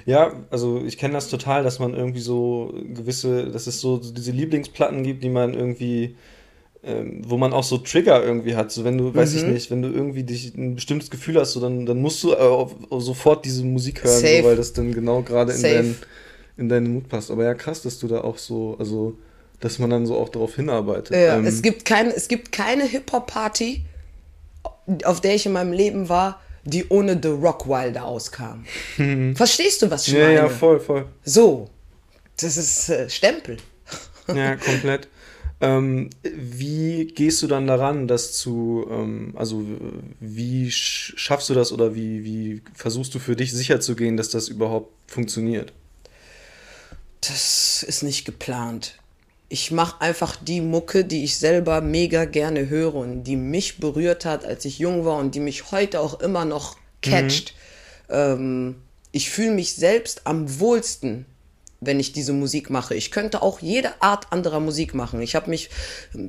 [0.06, 4.32] Ja, also ich kenne das total, dass man irgendwie so gewisse, dass es so diese
[4.32, 6.16] Lieblingsplatten gibt, die man irgendwie,
[6.84, 8.72] ähm, wo man auch so Trigger irgendwie hat.
[8.72, 9.16] So wenn du, mhm.
[9.16, 9.54] weiß ich mhm.
[9.54, 13.00] nicht, wenn du irgendwie dich ein bestimmtes Gefühl hast, so dann, dann musst du äh,
[13.00, 15.98] sofort diese Musik hören, so, weil das dann genau gerade in deinen
[16.58, 17.32] in deinen Mut passt.
[17.32, 19.18] Aber ja, krass, dass du da auch so, also,
[19.60, 21.12] dass man dann so auch darauf hinarbeitet.
[21.12, 23.86] Ja, ähm, es, gibt kein, es gibt keine Hip-Hop-Party,
[25.04, 28.66] auf der ich in meinem Leben war, die ohne The Rock Wilder auskam.
[29.36, 30.36] Verstehst du, was ich ja, meine?
[30.36, 31.06] Ja, voll, voll.
[31.24, 31.70] So,
[32.40, 33.58] das ist äh, Stempel.
[34.28, 35.08] ja, komplett.
[35.62, 39.64] Ähm, wie gehst du dann daran, das zu, ähm, also
[40.20, 44.92] wie schaffst du das oder wie, wie versuchst du für dich sicherzugehen, dass das überhaupt
[45.06, 45.72] funktioniert?
[47.22, 48.96] Das ist nicht geplant.
[49.48, 54.26] Ich mache einfach die Mucke, die ich selber mega gerne höre und die mich berührt
[54.26, 57.54] hat, als ich jung war und die mich heute auch immer noch catcht.
[58.08, 58.16] Mhm.
[58.16, 58.76] Ähm,
[59.12, 61.26] ich fühle mich selbst am wohlsten,
[61.82, 62.96] wenn ich diese Musik mache.
[62.96, 65.22] Ich könnte auch jede Art anderer Musik machen.
[65.22, 65.70] Ich habe mich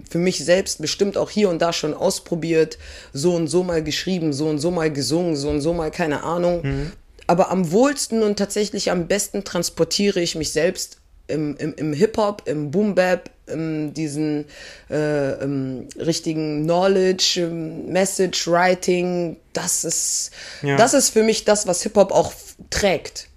[0.08, 2.78] für mich selbst bestimmt auch hier und da schon ausprobiert,
[3.12, 6.24] so und so mal geschrieben, so und so mal gesungen, so und so mal keine
[6.24, 6.62] Ahnung.
[6.62, 6.92] Mhm
[7.26, 12.42] aber am wohlsten und tatsächlich am besten transportiere ich mich selbst im, im, im Hip-Hop,
[12.46, 14.46] im Boom-Bap, in diesen
[14.90, 19.36] äh, im richtigen Knowledge, Message, Writing.
[19.52, 20.30] Das ist,
[20.62, 20.76] ja.
[20.76, 22.32] das ist für mich das, was Hip-Hop auch
[22.70, 23.28] trägt.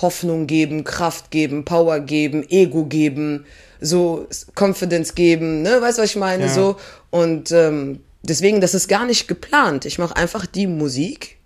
[0.00, 3.46] Hoffnung geben, Kraft geben, Power geben, Ego geben,
[3.80, 6.44] so Confidence geben, ne, weißt du, was ich meine?
[6.44, 6.54] Ja.
[6.54, 6.76] So.
[7.10, 9.84] Und ähm, deswegen, das ist gar nicht geplant.
[9.86, 11.37] Ich mache einfach die Musik,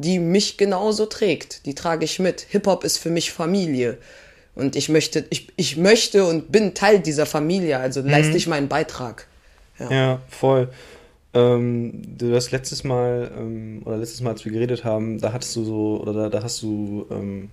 [0.00, 1.66] die mich genauso trägt.
[1.66, 2.40] Die trage ich mit.
[2.48, 3.98] Hip-Hop ist für mich Familie.
[4.54, 8.08] Und ich möchte, ich, ich möchte und bin Teil dieser Familie, also mhm.
[8.08, 9.26] leiste ich meinen Beitrag.
[9.78, 10.68] Ja, ja voll.
[11.32, 15.54] Ähm, du hast letztes Mal, ähm, oder letztes Mal, als wir geredet haben, da hattest
[15.56, 17.50] du so, oder da, da hast du, ähm,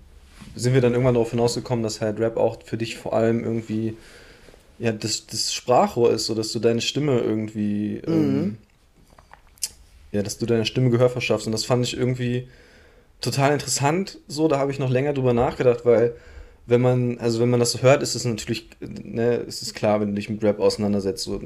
[0.56, 3.96] sind wir dann irgendwann darauf hinausgekommen, dass halt Rap auch für dich vor allem irgendwie,
[4.80, 8.58] ja, das, das Sprachrohr ist, so dass du deine Stimme irgendwie, ähm, mhm
[10.12, 11.48] ja, dass du deiner Stimme Gehör verschaffst.
[11.48, 12.48] Und das fand ich irgendwie
[13.22, 14.20] total interessant.
[14.28, 16.16] So, da habe ich noch länger drüber nachgedacht, weil
[16.66, 20.02] wenn man, also wenn man das so hört, ist es natürlich, ne, ist es klar,
[20.02, 21.42] wenn du dich mit Rap auseinandersetzt, so,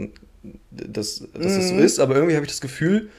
[0.71, 1.28] dass, dass mhm.
[1.34, 1.80] das so mhm.
[1.80, 2.00] ist.
[2.00, 3.10] Aber irgendwie habe ich das Gefühl,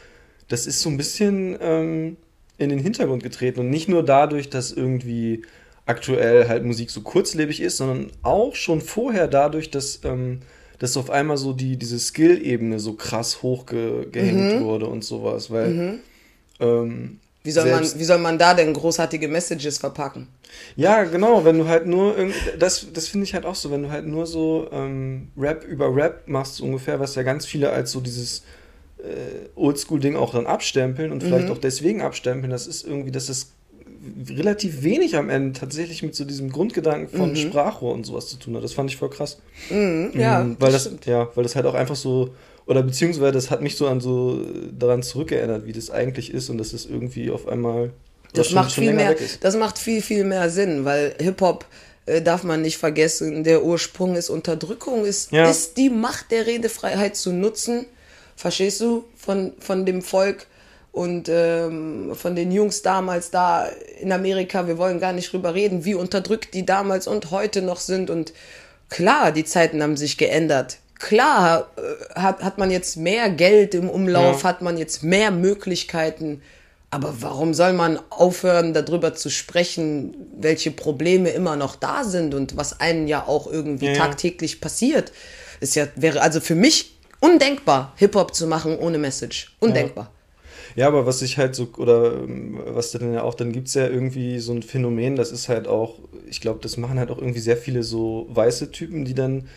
[0.49, 2.17] das ist so ein bisschen ähm,
[2.59, 5.43] in den Hintergrund getreten und nicht nur dadurch, dass irgendwie
[5.87, 10.41] aktuell halt Musik so kurzlebig ist, sondern auch schon vorher dadurch, dass ähm,
[10.83, 14.65] dass auf einmal so die, diese Skill-Ebene so krass hochgehängt mhm.
[14.65, 15.69] wurde und sowas, weil.
[15.69, 15.99] Mhm.
[16.59, 20.27] Ähm, wie soll, man, wie soll man da denn großartige Messages verpacken?
[20.75, 22.17] Ja, genau, wenn du halt nur,
[22.59, 25.95] das, das finde ich halt auch so, wenn du halt nur so ähm, Rap über
[25.95, 28.43] Rap machst, so ungefähr, was ja ganz viele als so dieses
[28.99, 31.53] äh, Oldschool-Ding auch dann abstempeln und vielleicht mhm.
[31.53, 33.53] auch deswegen abstempeln, das ist irgendwie, dass das
[34.29, 37.37] relativ wenig am Ende tatsächlich mit so diesem Grundgedanken von mhm.
[37.37, 38.65] Sprachrohr und sowas zu tun hat.
[38.65, 39.39] Das fand ich voll krass.
[39.71, 42.35] Mhm, ja, mhm, weil das, das ja, weil das halt auch einfach so
[42.67, 46.59] oder beziehungsweise das hat mich so an so daran zurückgeerinnert, wie das eigentlich ist und
[46.59, 47.91] dass es irgendwie auf einmal
[48.35, 51.67] das macht viel mehr, das macht viel viel mehr Sinn, weil Hip Hop
[52.07, 55.49] äh, darf man nicht vergessen, der Ursprung ist Unterdrückung, ist, ja.
[55.49, 57.87] ist die Macht der Redefreiheit zu nutzen,
[58.35, 60.47] verstehst du, von, von dem Volk
[60.93, 63.67] und ähm, von den Jungs damals da
[64.01, 67.81] in Amerika, wir wollen gar nicht drüber reden, wie unterdrückt die damals und heute noch
[67.81, 68.11] sind.
[68.11, 68.35] Und
[68.91, 70.77] klar, die Zeiten haben sich geändert.
[70.99, 74.49] Klar äh, hat, hat man jetzt mehr Geld im Umlauf, ja.
[74.51, 76.43] hat man jetzt mehr Möglichkeiten.
[76.91, 82.59] Aber warum soll man aufhören, darüber zu sprechen, welche Probleme immer noch da sind und
[82.59, 83.95] was einen ja auch irgendwie ja.
[83.95, 85.11] tagtäglich passiert?
[85.61, 89.57] Ist ja, wäre also für mich undenkbar, Hip-Hop zu machen ohne Message.
[89.59, 90.11] Undenkbar.
[90.13, 90.22] Ja.
[90.77, 93.75] Ja, aber was ich halt so, oder ähm, was dann ja auch, dann gibt es
[93.75, 95.99] ja irgendwie so ein Phänomen, das ist halt auch,
[96.29, 99.49] ich glaube, das machen halt auch irgendwie sehr viele so weiße Typen, die dann,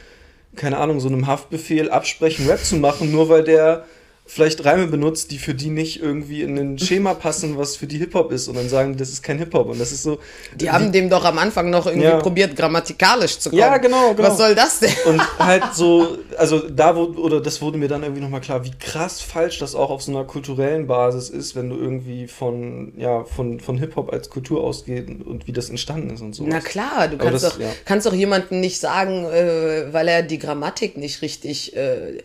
[0.55, 3.85] keine Ahnung, so einem Haftbefehl absprechen, Rap zu machen, nur weil der
[4.27, 7.99] vielleicht Reime benutzt, die für die nicht irgendwie in ein Schema passen, was für die
[7.99, 10.19] Hip-Hop ist und dann sagen, das ist kein Hip-Hop und das ist so.
[10.55, 12.17] Die haben dem doch am Anfang noch irgendwie ja.
[12.17, 13.59] probiert, grammatikalisch zu kommen.
[13.59, 14.27] Ja, genau, genau.
[14.27, 14.91] Was soll das denn?
[15.05, 18.71] Und halt so, also da wurde, oder das wurde mir dann irgendwie nochmal klar, wie
[18.71, 23.25] krass falsch das auch auf so einer kulturellen Basis ist, wenn du irgendwie von, ja,
[23.25, 26.45] von, von Hip-Hop als Kultur ausgeht und wie das entstanden ist und so.
[26.47, 27.69] Na klar, du kannst, das, doch, ja.
[27.85, 32.23] kannst doch jemanden nicht sagen, äh, weil er die Grammatik nicht richtig, äh,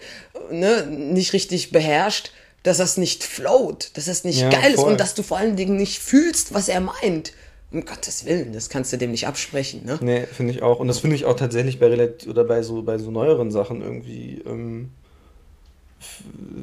[0.50, 4.70] ne, nicht richtig beherrscht dass das nicht float, dass das nicht ja, geil voll.
[4.72, 7.32] ist und dass du vor allen Dingen nicht fühlst, was er meint.
[7.72, 9.96] Um Gottes Willen, das kannst du dem nicht absprechen, ne?
[10.02, 10.80] Nee, finde ich auch.
[10.80, 13.80] Und das finde ich auch tatsächlich bei relativ oder bei so bei so neueren Sachen
[13.80, 14.90] irgendwie, ähm,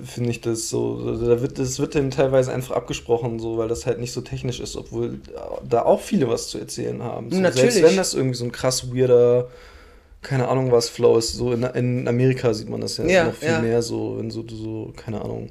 [0.04, 3.86] finde ich das so, da wird, das wird dann teilweise einfach abgesprochen, so, weil das
[3.86, 5.22] halt nicht so technisch ist, obwohl
[5.64, 7.32] da auch viele was zu erzählen haben.
[7.32, 7.76] So, Natürlich.
[7.76, 9.48] Selbst wenn das irgendwie so ein krass weirder
[10.22, 11.34] keine Ahnung, was Flow ist.
[11.34, 13.60] So in, in Amerika sieht man das ja, ja noch viel ja.
[13.62, 15.50] mehr so, wenn so, so, keine Ahnung.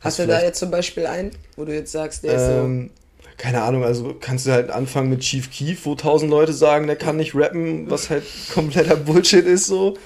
[0.00, 2.52] Hast du da jetzt zum Beispiel einen, wo du jetzt sagst, der ähm, ist so.
[2.52, 2.90] Ähm,
[3.36, 6.96] keine Ahnung, also kannst du halt anfangen mit Chief Keef, wo tausend Leute sagen, der
[6.96, 9.96] kann nicht rappen, was halt kompletter Bullshit ist so.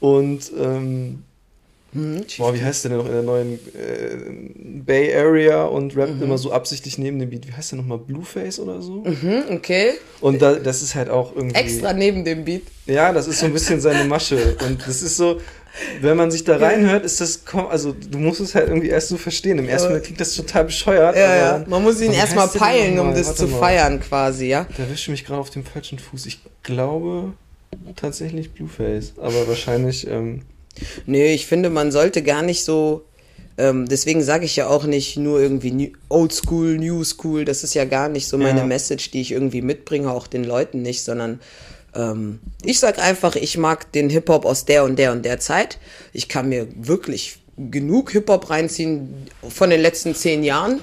[0.00, 1.24] Und ähm,
[1.94, 6.16] Mhm, Boah, wie heißt der denn noch in der neuen äh, Bay Area und rappt
[6.16, 6.22] mhm.
[6.24, 7.46] immer so absichtlich neben dem Beat?
[7.46, 7.98] Wie heißt der nochmal?
[7.98, 9.04] Blueface oder so?
[9.04, 9.92] Mhm, okay.
[10.20, 11.54] Und da, das ist halt auch irgendwie.
[11.56, 12.62] Extra neben dem Beat.
[12.86, 14.56] Ja, das ist so ein bisschen seine Masche.
[14.66, 15.40] Und das ist so,
[16.00, 19.16] wenn man sich da reinhört, ist das, also du musst es halt irgendwie erst so
[19.16, 19.58] verstehen.
[19.58, 21.16] Im ersten Mal klingt das total bescheuert.
[21.16, 21.64] Ja, ja.
[21.68, 23.58] Man muss ihn erstmal peilen, um das Warte zu mal.
[23.58, 24.66] feiern quasi, ja.
[24.76, 26.26] Da wische mich gerade auf dem falschen Fuß.
[26.26, 27.34] Ich glaube
[27.94, 30.08] tatsächlich Blueface, aber wahrscheinlich.
[30.08, 30.42] Ähm,
[31.06, 33.04] Nee, ich finde, man sollte gar nicht so.
[33.56, 37.44] Ähm, deswegen sage ich ja auch nicht nur irgendwie new, Old School, New School.
[37.44, 38.66] Das ist ja gar nicht so meine ja.
[38.66, 41.40] Message, die ich irgendwie mitbringe, auch den Leuten nicht, sondern
[41.94, 45.38] ähm, ich sag einfach, ich mag den Hip Hop aus der und der und der
[45.38, 45.78] Zeit.
[46.12, 50.80] Ich kann mir wirklich genug Hip Hop reinziehen von den letzten zehn Jahren,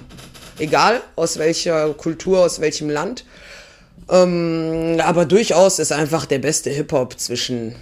[0.57, 3.25] egal aus welcher Kultur, aus welchem Land.
[4.09, 7.75] Ähm, aber durchaus ist einfach der beste Hip Hop zwischen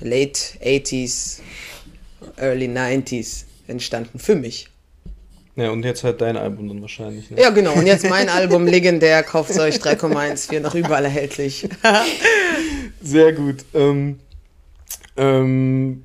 [0.00, 1.38] Late 80s,
[2.36, 4.68] Early 90s entstanden für mich.
[5.56, 7.30] Ja, und jetzt halt dein Album dann wahrscheinlich.
[7.30, 7.40] Ne?
[7.40, 7.72] Ja, genau.
[7.72, 11.66] Und jetzt mein Album legendär, kauft euch 3,14 noch überall erhältlich.
[13.02, 13.64] Sehr gut.
[13.72, 14.18] Ähm,
[15.16, 16.04] ähm,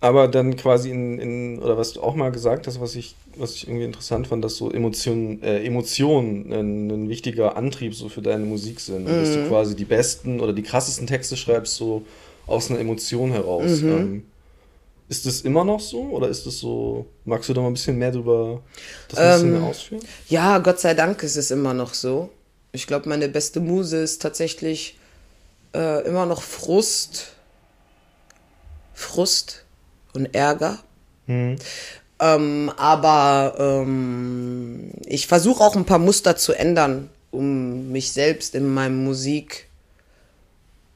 [0.00, 3.54] aber dann quasi in, in, oder was du auch mal gesagt hast, was ich, was
[3.54, 8.20] ich irgendwie interessant fand, dass so Emotionen, äh, Emotionen ein, ein, wichtiger Antrieb so für
[8.20, 9.04] deine Musik sind.
[9.04, 9.20] Mhm.
[9.20, 9.48] Dass du mhm.
[9.48, 12.04] quasi die besten oder die krassesten Texte schreibst, so
[12.48, 13.80] aus einer Emotion heraus.
[13.80, 13.88] Mhm.
[13.88, 14.22] Ähm,
[15.08, 17.06] ist das immer noch so oder ist das so?
[17.24, 18.62] Magst du da mal ein bisschen mehr drüber
[19.08, 20.02] das ein bisschen ähm, mehr ausführen?
[20.28, 22.30] Ja, Gott sei Dank ist es immer noch so.
[22.72, 24.98] Ich glaube, meine beste Muse ist tatsächlich
[25.74, 27.28] äh, immer noch Frust,
[28.94, 29.64] Frust
[30.12, 30.80] und Ärger.
[31.26, 31.56] Mhm.
[32.18, 38.72] Ähm, aber ähm, ich versuche auch ein paar Muster zu ändern, um mich selbst in
[38.72, 39.65] meinem Musik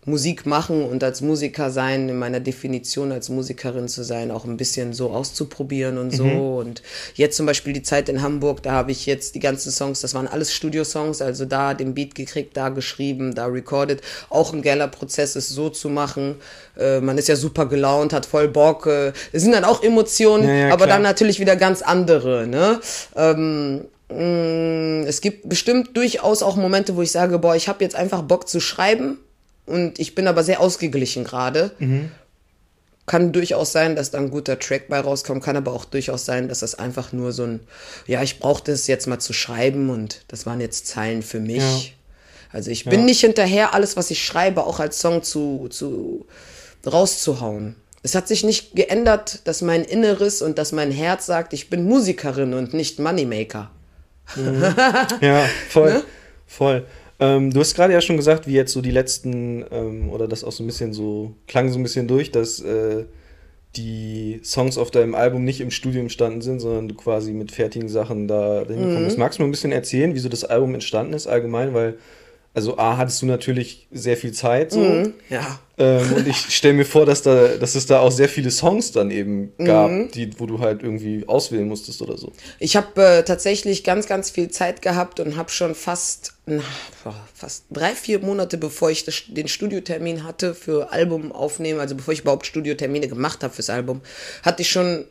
[0.07, 4.57] Musik machen und als Musiker sein, in meiner Definition als Musikerin zu sein, auch ein
[4.57, 6.25] bisschen so auszuprobieren und so.
[6.25, 6.41] Mhm.
[6.41, 6.83] Und
[7.17, 10.15] jetzt zum Beispiel die Zeit in Hamburg, da habe ich jetzt die ganzen Songs, das
[10.15, 14.01] waren alles Studiosongs, also da den Beat gekriegt, da geschrieben, da recorded.
[14.31, 16.37] Auch ein geiler Prozess ist so zu machen.
[16.79, 18.87] Äh, man ist ja super gelaunt, hat voll Bock.
[18.87, 22.47] Äh, es sind dann auch Emotionen, ja, ja, aber dann natürlich wieder ganz andere.
[22.47, 22.81] Ne?
[23.17, 27.97] Ähm, mm, es gibt bestimmt durchaus auch Momente, wo ich sage, boah, ich habe jetzt
[27.97, 29.19] einfach Bock zu schreiben
[29.71, 31.71] und ich bin aber sehr ausgeglichen gerade.
[31.79, 32.11] Mhm.
[33.07, 36.49] Kann durchaus sein, dass da ein guter Track bei rauskommt, kann aber auch durchaus sein,
[36.49, 37.61] dass das einfach nur so ein,
[38.07, 41.59] ja, ich brauchte es jetzt mal zu schreiben und das waren jetzt Zeilen für mich.
[41.59, 41.93] Ja.
[42.53, 43.07] Also ich bin ja.
[43.07, 46.27] nicht hinterher, alles, was ich schreibe, auch als Song zu, zu
[46.87, 47.77] rauszuhauen.
[48.03, 51.85] Es hat sich nicht geändert, dass mein Inneres und dass mein Herz sagt, ich bin
[51.85, 53.71] Musikerin und nicht Moneymaker.
[54.37, 54.63] Mhm.
[55.21, 55.93] Ja, voll.
[56.03, 56.05] Ne?
[56.47, 56.85] Voll.
[57.21, 60.43] Ähm, du hast gerade ja schon gesagt, wie jetzt so die letzten, ähm, oder das
[60.43, 63.05] auch so ein bisschen so, klang so ein bisschen durch, dass äh,
[63.77, 67.89] die Songs auf deinem Album nicht im Studio entstanden sind, sondern du quasi mit fertigen
[67.89, 69.17] Sachen da hingekommen bist.
[69.17, 69.23] Mhm.
[69.23, 71.75] Magst du mal ein bisschen erzählen, wieso das Album entstanden ist allgemein?
[71.75, 71.99] Weil
[72.53, 74.81] also A, hattest du natürlich sehr viel Zeit so.
[74.81, 75.61] Mhm, ja.
[75.79, 78.91] Ähm, und ich stelle mir vor, dass, da, dass es da auch sehr viele Songs
[78.91, 80.11] dann eben gab, mhm.
[80.11, 82.33] die, wo du halt irgendwie auswählen musstest oder so.
[82.59, 86.63] Ich habe äh, tatsächlich ganz, ganz viel Zeit gehabt und habe schon fast, na,
[87.35, 92.13] fast drei, vier Monate, bevor ich das, den Studiotermin hatte für Album aufnehmen, also bevor
[92.13, 94.01] ich überhaupt Studiotermine gemacht habe fürs Album,
[94.43, 95.05] hatte ich schon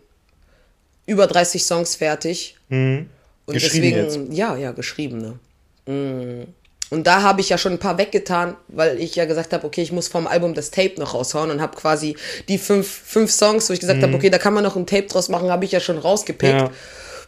[1.06, 2.58] über 30 Songs fertig.
[2.68, 3.10] Mhm.
[3.46, 4.20] Und deswegen, jetzt.
[4.30, 5.40] ja, ja, geschriebene.
[5.88, 6.44] Mm.
[6.90, 9.82] Und da habe ich ja schon ein paar weggetan, weil ich ja gesagt habe, okay,
[9.82, 12.16] ich muss vom Album das Tape noch raushauen und habe quasi
[12.48, 14.04] die fünf, fünf Songs, wo ich gesagt mhm.
[14.04, 16.54] habe, okay, da kann man noch ein Tape draus machen, habe ich ja schon rausgepickt.
[16.54, 16.72] Ja.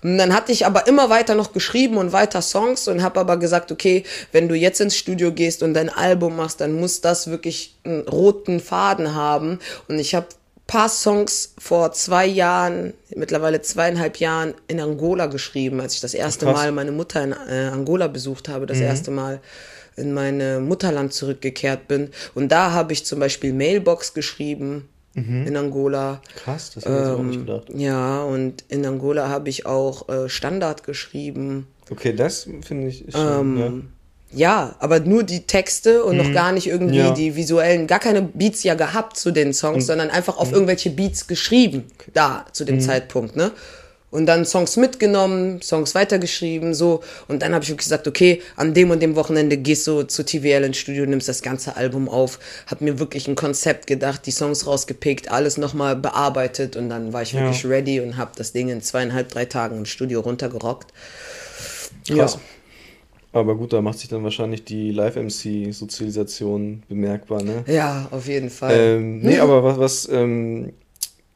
[0.03, 3.37] Und dann hatte ich aber immer weiter noch geschrieben und weiter Songs und habe aber
[3.37, 7.29] gesagt, okay, wenn du jetzt ins Studio gehst und dein Album machst, dann muss das
[7.29, 9.59] wirklich einen roten Faden haben.
[9.87, 10.25] Und ich habe
[10.71, 16.45] paar Songs vor zwei Jahren, mittlerweile zweieinhalb Jahren in Angola geschrieben, als ich das erste
[16.45, 16.55] Krass.
[16.55, 18.83] Mal meine Mutter in äh, Angola besucht habe, das mhm.
[18.83, 19.41] erste Mal
[19.97, 22.11] in meine Mutterland zurückgekehrt bin.
[22.35, 25.45] Und da habe ich zum Beispiel Mailbox geschrieben mhm.
[25.45, 26.21] in Angola.
[26.37, 27.67] Krass, das hätte ich ähm, auch nicht ähm, gedacht.
[27.75, 31.67] Ja, und in Angola habe ich auch äh, Standard geschrieben.
[31.89, 33.71] Okay, das finde ich schon, ähm, ja.
[34.33, 36.23] Ja, aber nur die Texte und mhm.
[36.23, 37.11] noch gar nicht irgendwie ja.
[37.11, 40.55] die visuellen, gar keine Beats ja gehabt zu den Songs, und, sondern einfach auf mhm.
[40.55, 42.81] irgendwelche Beats geschrieben, da zu dem mhm.
[42.81, 43.51] Zeitpunkt, ne?
[44.09, 47.01] Und dann Songs mitgenommen, Songs weitergeschrieben, so.
[47.29, 50.25] Und dann habe ich wirklich gesagt, okay, an dem und dem Wochenende gehst du zu
[50.25, 54.31] TVL ins Studio, nimmst das ganze Album auf, hab mir wirklich ein Konzept gedacht, die
[54.31, 57.39] Songs rausgepickt, alles nochmal bearbeitet und dann war ich ja.
[57.39, 60.91] wirklich ready und hab das Ding in zweieinhalb, drei Tagen im Studio runtergerockt.
[62.05, 62.33] Krass.
[62.33, 62.39] Ja.
[63.33, 67.63] Aber gut, da macht sich dann wahrscheinlich die Live-MC-Sozialisation bemerkbar, ne?
[67.65, 68.73] Ja, auf jeden Fall.
[68.75, 70.73] Ähm, nee, aber was, was ähm,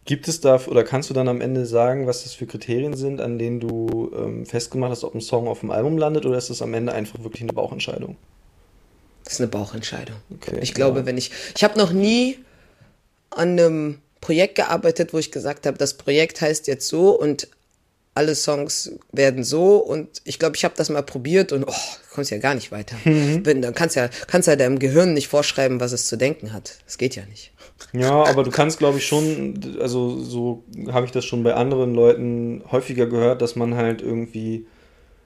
[0.04, 3.22] gibt es da, oder kannst du dann am Ende sagen, was das für Kriterien sind,
[3.22, 6.50] an denen du ähm, festgemacht hast, ob ein Song auf dem Album landet, oder ist
[6.50, 8.18] das am Ende einfach wirklich eine Bauchentscheidung?
[9.24, 10.18] Das ist eine Bauchentscheidung.
[10.34, 11.06] Okay, ich glaube, ja.
[11.06, 11.32] wenn ich.
[11.56, 12.38] Ich habe noch nie
[13.32, 17.48] an einem Projekt gearbeitet, wo ich gesagt habe, das Projekt heißt jetzt so und
[18.16, 21.74] alle Songs werden so und ich glaube, ich habe das mal probiert und oh,
[22.14, 22.96] kommst ja gar nicht weiter.
[23.04, 23.44] Mhm.
[23.44, 26.80] Dann kannst ja, kannst ja deinem Gehirn nicht vorschreiben, was es zu denken hat.
[26.86, 27.52] Das geht ja nicht.
[27.92, 31.94] Ja, aber du kannst, glaube ich, schon, also so habe ich das schon bei anderen
[31.94, 34.66] Leuten häufiger gehört, dass man halt irgendwie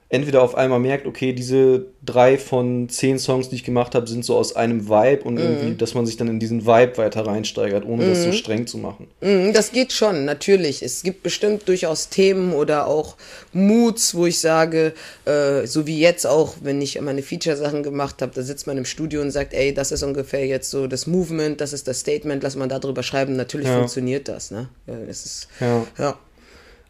[0.10, 4.26] entweder auf einmal merkt, okay, diese drei von zehn Songs, die ich gemacht habe, sind
[4.26, 5.38] so aus einem Vibe und mm.
[5.38, 8.10] irgendwie, dass man sich dann in diesen Vibe weiter reinsteigert, ohne mm.
[8.10, 8.34] das so mhm.
[8.34, 9.08] streng zu machen.
[9.22, 10.82] Mm, das geht schon, natürlich.
[10.82, 13.18] Es gibt bestimmt durchaus Themen oder auch
[13.54, 14.94] Moods, wo ich sage,
[15.26, 18.86] äh, so wie jetzt auch, wenn ich meine Feature-Sachen gemacht habe, da sitzt man im
[18.86, 22.42] Studio und sagt, ey, das ist ungefähr jetzt so das Movement, das ist das Statement,
[22.42, 23.36] lass mal darüber schreiben.
[23.36, 23.78] Natürlich ja.
[23.78, 24.70] funktioniert das, ne?
[25.08, 25.86] Es ist, ja.
[26.00, 26.18] ja.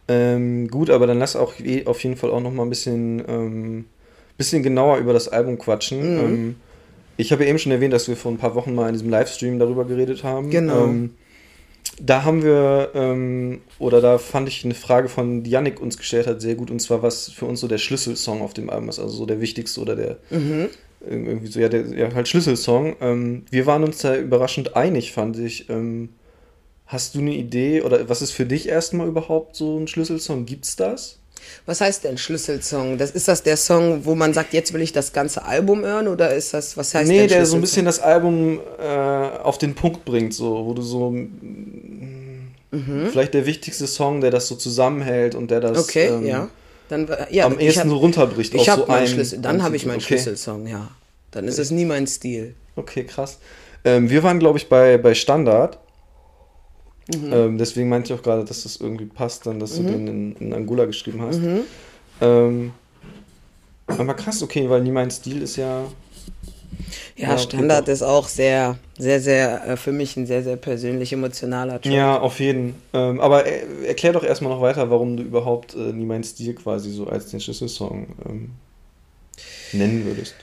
[0.10, 1.54] Ähm, gut, aber dann lass auch
[1.86, 3.86] auf jeden Fall auch noch mal ein bisschen, ähm,
[4.38, 6.16] bisschen genauer über das Album quatschen.
[6.16, 6.20] Mhm.
[6.20, 6.56] Ähm,
[7.16, 9.10] ich habe ja eben schon erwähnt, dass wir vor ein paar Wochen mal in diesem
[9.10, 10.50] Livestream darüber geredet haben.
[10.50, 10.86] Genau.
[10.86, 11.12] Ähm,
[12.02, 16.28] da haben wir, ähm, oder da fand ich eine Frage von die Yannick uns gestellt
[16.28, 19.00] hat, sehr gut, und zwar was für uns so der Schlüsselsong auf dem Album ist,
[19.00, 20.70] also so der wichtigste oder der mhm.
[21.08, 22.96] irgendwie so, ja, der ja, halt Schlüsselsong.
[23.02, 25.70] Ähm, wir waren uns da überraschend einig, fand ich.
[26.90, 30.48] Hast du eine Idee oder was ist für dich erstmal überhaupt so ein Schlüsselsong?
[30.48, 31.20] Gibt's das?
[31.68, 32.98] Was heißt denn Schlüsselsong?
[32.98, 36.08] Das, ist das der Song, wo man sagt, jetzt will ich das ganze Album hören
[36.08, 39.76] oder ist das, was heißt Nee, der so ein bisschen das Album äh, auf den
[39.76, 41.12] Punkt bringt, so, wo du so.
[41.12, 42.50] Mhm.
[43.12, 45.78] Vielleicht der wichtigste Song, der das so zusammenhält und der das.
[45.78, 46.50] Okay, ähm, ja.
[46.88, 47.46] Dann, ja.
[47.46, 48.56] Am ehesten hab, so runterbricht.
[48.56, 50.16] Ich habe so meinen Schlüssel, dann habe ich meinen okay.
[50.16, 50.90] Schlüsselsong, ja.
[51.30, 52.56] Dann ist es nie mein Stil.
[52.76, 53.38] Okay, krass.
[53.86, 55.78] Ähm, wir waren, glaube ich, bei, bei Standard.
[57.14, 57.34] Mhm.
[57.34, 59.86] Ähm, deswegen meinte ich auch gerade, dass das irgendwie passt, dann, dass mhm.
[59.86, 61.40] du den in, in, Angola geschrieben hast.
[61.40, 61.62] Mhm.
[62.22, 62.72] Ähm,
[63.88, 65.86] aber krass, okay, weil nie mein Stil ist ja.
[67.16, 71.12] Ja, ja Standard ist auch sehr, sehr, sehr, äh, für mich ein sehr, sehr persönlich
[71.12, 71.92] emotionaler Track.
[71.92, 72.76] Ja, auf jeden.
[72.94, 76.54] Ähm, aber er, erklär doch erstmal noch weiter, warum du überhaupt äh, nie mein Stil
[76.54, 78.52] quasi so als den Schlüsselsong ähm,
[79.74, 80.36] nennen würdest.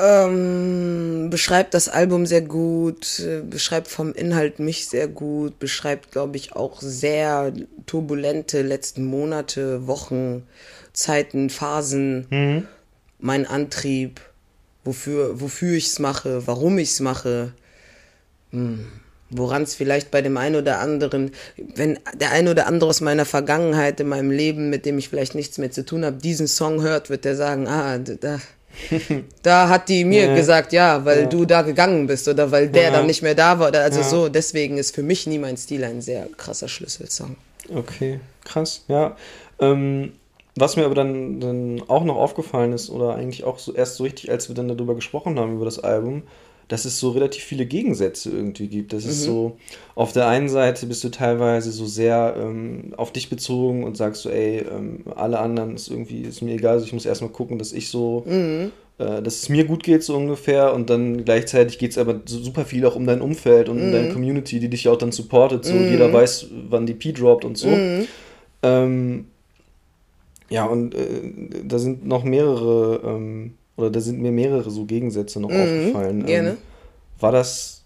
[0.00, 6.36] Ähm, beschreibt das Album sehr gut, äh, beschreibt vom Inhalt mich sehr gut, beschreibt, glaube
[6.36, 7.52] ich, auch sehr
[7.86, 10.46] turbulente letzten Monate, Wochen,
[10.92, 12.68] Zeiten, Phasen, mhm.
[13.18, 14.20] mein Antrieb,
[14.84, 17.52] wofür, wofür ich es mache, warum ich es mache.
[18.52, 18.86] Hm
[19.30, 23.24] woran es vielleicht bei dem einen oder anderen, wenn der ein oder andere aus meiner
[23.24, 26.82] Vergangenheit, in meinem Leben, mit dem ich vielleicht nichts mehr zu tun habe, diesen Song
[26.82, 28.40] hört, wird der sagen, ah, da,
[29.42, 30.34] da hat die mir ja.
[30.34, 31.26] gesagt, ja, weil ja.
[31.26, 32.90] du da gegangen bist oder weil der ja.
[32.90, 33.74] dann nicht mehr da war.
[33.74, 37.36] Also so, deswegen ist für mich nie mein Stil ein sehr krasser Schlüsselsong.
[37.74, 39.16] Okay, krass, ja.
[39.60, 40.12] Ähm,
[40.56, 44.04] was mir aber dann, dann auch noch aufgefallen ist, oder eigentlich auch so erst so
[44.04, 46.22] richtig, als wir dann darüber gesprochen haben, über das Album,
[46.70, 48.92] dass es so relativ viele Gegensätze irgendwie gibt.
[48.92, 49.10] Das mhm.
[49.10, 49.56] ist so,
[49.96, 54.22] auf der einen Seite bist du teilweise so sehr ähm, auf dich bezogen und sagst
[54.22, 57.58] so, ey, ähm, alle anderen ist irgendwie, ist mir egal, also ich muss erstmal gucken,
[57.58, 58.70] dass ich so, mhm.
[58.98, 60.72] äh, dass es mir gut geht, so ungefähr.
[60.72, 63.84] Und dann gleichzeitig geht es aber super viel auch um dein Umfeld und mhm.
[63.86, 65.64] um deine Community, die dich ja auch dann supportet.
[65.64, 65.90] So, mhm.
[65.90, 67.66] jeder weiß, wann die P droppt und so.
[67.66, 68.06] Mhm.
[68.62, 69.26] Ähm,
[70.50, 71.32] Ja, und äh,
[71.64, 76.26] da sind noch mehrere, ähm, oder da sind mir mehrere so Gegensätze noch mhm, aufgefallen.
[76.26, 76.50] Gerne.
[76.50, 76.56] Ähm,
[77.18, 77.82] war das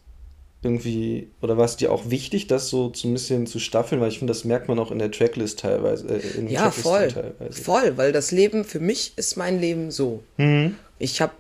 [0.63, 4.01] irgendwie, oder war es dir auch wichtig, das so ein bisschen zu staffeln?
[4.01, 6.09] Weil ich finde, das merkt man auch in der Tracklist teilweise.
[6.09, 7.09] Äh, ja, voll.
[7.09, 7.63] Teilweise.
[7.63, 10.23] Voll, weil das Leben, für mich ist mein Leben so.
[10.37, 10.77] Mhm.
[10.99, 11.35] Ich habe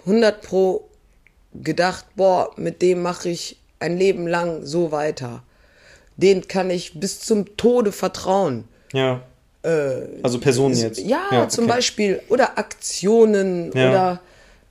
[0.00, 0.88] 100 Pro
[1.54, 5.42] gedacht, boah, mit dem mache ich ein Leben lang so weiter.
[6.16, 8.64] Den kann ich bis zum Tode vertrauen.
[8.92, 9.22] Ja.
[9.66, 11.00] Äh, also Personen jetzt.
[11.00, 11.74] Ja, ja zum okay.
[11.74, 12.22] Beispiel.
[12.28, 13.72] Oder Aktionen.
[13.74, 13.90] Ja.
[13.90, 14.20] Oder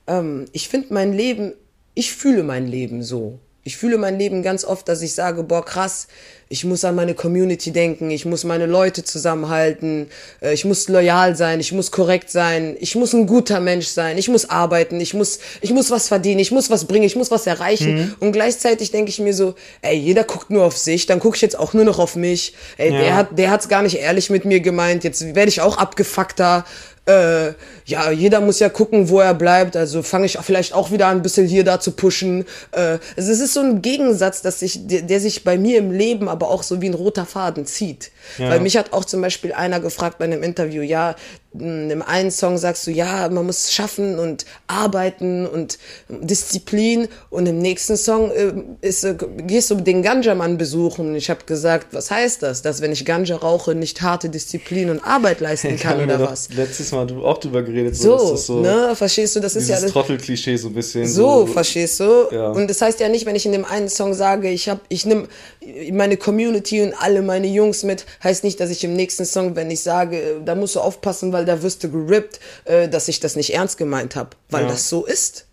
[0.06, 1.52] ähm, ich finde mein Leben,
[1.94, 3.38] ich fühle mein Leben so.
[3.66, 6.06] Ich fühle mein Leben ganz oft, dass ich sage, boah, krass,
[6.48, 10.06] ich muss an meine Community denken, ich muss meine Leute zusammenhalten,
[10.40, 14.18] äh, ich muss loyal sein, ich muss korrekt sein, ich muss ein guter Mensch sein,
[14.18, 17.32] ich muss arbeiten, ich muss, ich muss was verdienen, ich muss was bringen, ich muss
[17.32, 17.96] was erreichen.
[17.96, 18.14] Mhm.
[18.20, 21.42] Und gleichzeitig denke ich mir so, ey, jeder guckt nur auf sich, dann gucke ich
[21.42, 22.54] jetzt auch nur noch auf mich.
[22.76, 23.00] Ey, ja.
[23.00, 26.64] der hat, der hat's gar nicht ehrlich mit mir gemeint, jetzt werde ich auch abgefuckter
[27.06, 27.52] äh,
[27.84, 29.76] ja, jeder muss ja gucken, wo er bleibt.
[29.76, 32.44] Also fange ich vielleicht auch wieder an, ein bisschen hier da zu pushen.
[32.72, 35.92] Äh, also es ist so ein Gegensatz, dass sich, der, der sich bei mir im
[35.92, 38.10] Leben aber auch so wie ein roter Faden zieht.
[38.38, 38.50] Ja.
[38.50, 41.14] Weil mich hat auch zum Beispiel einer gefragt bei einem Interview, ja,
[41.60, 45.78] in einem einen Song sagst du, ja, man muss schaffen und arbeiten und
[46.08, 51.14] Disziplin und im nächsten Song äh, ist, äh, gehst du den Ganja-Mann besuchen.
[51.14, 52.62] Ich habe gesagt, was heißt das?
[52.62, 56.48] Dass wenn ich Ganja rauche, nicht harte Disziplin und Arbeit leisten kann oder was?
[56.52, 57.96] Letztes Mal du auch drüber geredet.
[57.96, 61.06] So, so, so ne, verstehst du, das ist ja das Trottel-Klischee so ein bisschen.
[61.06, 62.28] So, so verstehst du?
[62.30, 62.50] Ja.
[62.50, 65.06] Und das heißt ja nicht, wenn ich in dem einen Song sage, ich habe, ich
[65.06, 65.28] nehme
[65.92, 69.70] meine Community und alle meine Jungs mit, heißt nicht, dass ich im nächsten Song, wenn
[69.70, 73.20] ich sage, äh, da musst du aufpassen, weil da wirst du gerippt, äh, dass ich
[73.20, 74.68] das nicht ernst gemeint habe, weil ja.
[74.68, 75.46] das so ist.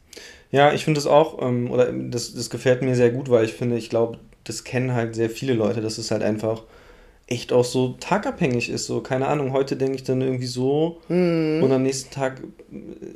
[0.51, 3.53] Ja, ich finde das auch, ähm, oder das, das gefällt mir sehr gut, weil ich
[3.53, 6.63] finde, ich glaube, das kennen halt sehr viele Leute, dass es halt einfach
[7.27, 8.85] echt auch so tagabhängig ist.
[8.85, 11.61] So, keine Ahnung, heute denke ich dann irgendwie so mhm.
[11.63, 12.41] und am nächsten Tag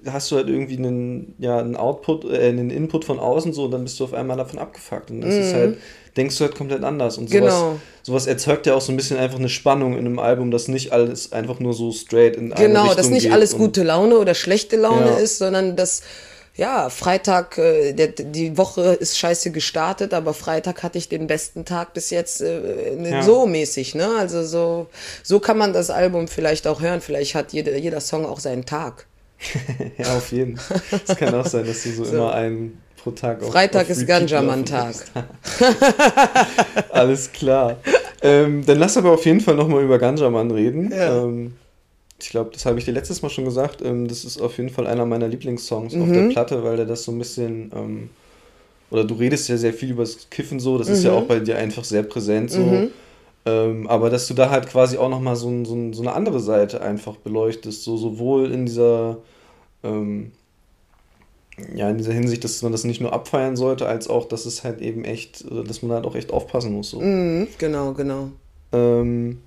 [0.06, 3.72] hast du halt irgendwie einen, ja, einen Output, äh, einen Input von außen so und
[3.72, 5.12] dann bist du auf einmal davon abgefuckt.
[5.12, 5.42] Und das mhm.
[5.42, 5.78] ist halt,
[6.16, 7.18] denkst du halt komplett anders.
[7.18, 7.76] Und sowas, genau.
[8.02, 10.94] sowas erzeugt ja auch so ein bisschen einfach eine Spannung in einem Album, dass nicht
[10.94, 14.34] alles einfach nur so straight in eine Genau, Richtung dass nicht alles gute Laune oder
[14.34, 15.18] schlechte Laune ja.
[15.18, 16.02] ist, sondern dass
[16.58, 21.66] ja, Freitag, äh, der, die Woche ist scheiße gestartet, aber Freitag hatte ich den besten
[21.66, 23.22] Tag bis jetzt äh, ja.
[23.22, 24.10] so mäßig, ne?
[24.18, 24.88] Also so,
[25.22, 27.00] so kann man das Album vielleicht auch hören.
[27.00, 29.06] Vielleicht hat jeder, jeder Song auch seinen Tag.
[30.00, 30.82] ja, auf jeden Fall.
[31.08, 32.16] Es kann auch sein, dass du so, so.
[32.16, 34.96] immer einen pro Tag auf Freitag auf ist Ganjaman-Tag.
[36.90, 37.78] Alles klar.
[38.24, 40.92] Ähm, dann lass aber auf jeden Fall nochmal über Ganjaman reden.
[40.92, 41.24] Ja.
[41.24, 41.54] Ähm,
[42.20, 43.82] ich glaube, das habe ich dir letztes Mal schon gesagt.
[43.82, 46.02] Ähm, das ist auf jeden Fall einer meiner Lieblingssongs mhm.
[46.04, 47.72] auf der Platte, weil der das so ein bisschen.
[47.76, 48.10] Ähm,
[48.90, 50.94] oder du redest ja sehr viel über das Kiffen so, das mhm.
[50.94, 51.18] ist ja mhm.
[51.18, 52.62] auch bei dir einfach sehr präsent so.
[52.62, 52.90] Mhm.
[53.46, 56.82] Ähm, aber dass du da halt quasi auch nochmal so, so, so eine andere Seite
[56.82, 59.18] einfach beleuchtest, so sowohl in dieser.
[59.84, 60.32] Ähm,
[61.74, 64.64] ja, in dieser Hinsicht, dass man das nicht nur abfeiern sollte, als auch, dass es
[64.64, 66.92] halt eben echt, dass man halt auch echt aufpassen muss.
[66.92, 67.02] So.
[67.02, 68.30] Mhm, genau, genau.
[68.72, 69.40] Ähm,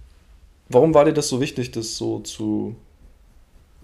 [0.70, 2.76] Warum war dir das so wichtig, das so zu,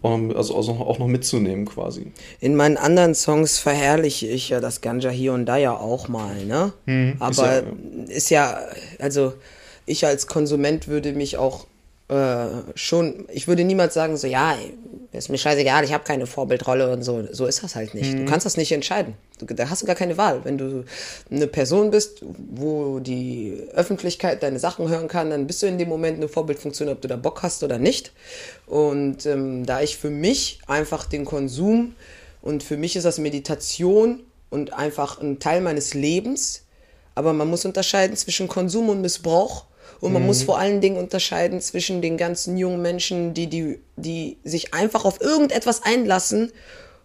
[0.03, 2.13] also, also auch noch mitzunehmen quasi?
[2.41, 6.45] In meinen anderen Songs verherrliche ich ja das Ganja hier und da ja auch mal,
[6.45, 6.73] ne?
[6.87, 8.05] Hm, Aber ist ja, ja.
[8.09, 8.61] ist ja,
[9.01, 9.33] also
[9.85, 11.67] ich als Konsument würde mich auch
[12.09, 12.47] äh,
[12.77, 14.57] schon, ich würde niemals sagen, so, ja,
[15.13, 17.27] ist mir scheißegal, ich habe keine Vorbildrolle und so.
[17.33, 18.13] So ist das halt nicht.
[18.13, 18.19] Mhm.
[18.19, 19.15] Du kannst das nicht entscheiden.
[19.39, 20.45] Du, da hast du gar keine Wahl.
[20.45, 20.85] Wenn du
[21.31, 25.89] eine Person bist, wo die Öffentlichkeit deine Sachen hören kann, dann bist du in dem
[25.89, 28.13] Moment eine Vorbildfunktion, ob du da Bock hast oder nicht.
[28.67, 31.95] Und ähm, da ich für mich einfach den Konsum
[32.41, 36.63] und für mich ist das Meditation und einfach ein Teil meines Lebens,
[37.17, 39.65] aber man muss unterscheiden zwischen Konsum und Missbrauch
[40.01, 40.29] und man mhm.
[40.29, 45.05] muss vor allen Dingen unterscheiden zwischen den ganzen jungen Menschen, die, die, die sich einfach
[45.05, 46.53] auf irgendetwas einlassen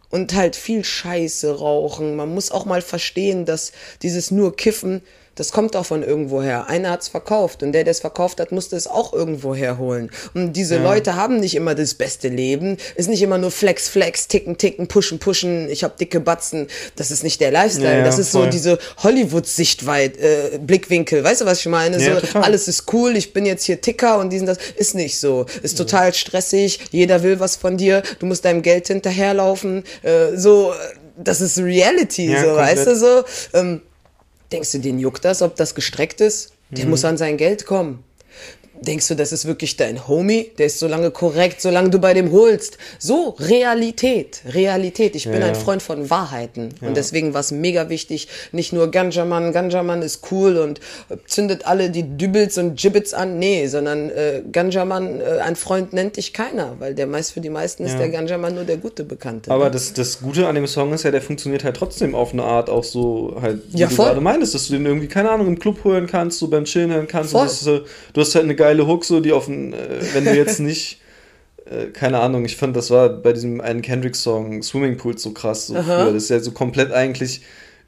[0.10, 2.16] und halt viel Scheiße rauchen.
[2.16, 3.72] Man muss auch mal verstehen, dass
[4.02, 5.02] dieses nur Kiffen
[5.42, 6.70] das kommt auch von irgendwoher.
[6.70, 10.12] Einer hat's verkauft und der, der es verkauft hat, musste es auch irgendwo herholen.
[10.36, 10.84] Und diese ja.
[10.84, 12.78] Leute haben nicht immer das beste Leben.
[12.94, 15.68] Ist nicht immer nur Flex, Flex, Ticken, Ticken, Pushen, Pushen.
[15.68, 16.68] Ich habe dicke Batzen.
[16.96, 17.98] Das ist nicht der Lifestyle.
[17.98, 18.44] Ja, das ist voll.
[18.44, 21.24] so diese Hollywood-Sichtweit, äh, Blickwinkel.
[21.24, 22.00] Weißt du, was ich meine?
[22.00, 23.18] Ja, so, alles ist cool.
[23.18, 25.48] Ich bin jetzt hier Ticker und diesen das ist nicht so.
[25.64, 26.82] Ist total stressig.
[26.92, 28.04] Jeder will was von dir.
[28.20, 29.86] Du musst deinem Geld hinterherlaufen.
[30.04, 30.72] Äh, so,
[31.18, 32.28] das ist Reality.
[32.28, 32.58] so, komplett.
[32.58, 33.24] weißt du so.
[33.54, 33.82] Ähm,
[34.52, 36.54] Denkst du, den juckt das, ob das gestreckt ist?
[36.70, 36.92] Der mhm.
[36.92, 38.04] muss an sein Geld kommen.
[38.82, 40.52] Denkst du, das ist wirklich dein Homie?
[40.58, 42.80] Der ist so lange korrekt, solange du bei dem holst.
[42.98, 45.16] So, Realität, Realität.
[45.16, 46.70] Ich bin ja, ein Freund von Wahrheiten.
[46.82, 46.88] Ja.
[46.88, 50.80] Und deswegen war es mega wichtig, nicht nur Ganjaman, Ganjaman ist cool und
[51.28, 53.38] zündet alle die Dübels und Gibbets an.
[53.38, 57.52] Nee, sondern äh, Ganjaman, äh, ein Freund nennt dich keiner, weil der meist für die
[57.52, 59.52] meisten ist der Ganjaman nur der gute Bekannte.
[59.52, 59.72] Aber ne?
[59.72, 62.70] das, das Gute an dem Song ist ja, der funktioniert halt trotzdem auf eine Art
[62.70, 65.60] auch so halt, wie ja, du gerade meinst, dass du den irgendwie, keine Ahnung, im
[65.60, 67.32] Club hören kannst, so beim Chillen hören kannst.
[67.32, 67.48] Voll.
[67.64, 69.78] Du, du hast halt eine geile Hook, so die auf ein, äh,
[70.14, 71.02] wenn du jetzt nicht,
[71.66, 75.68] äh, keine Ahnung, ich fand, das war bei diesem einen Kendrick-Song Swimming Pool so krass.
[75.68, 77.42] So Das ist ja so komplett eigentlich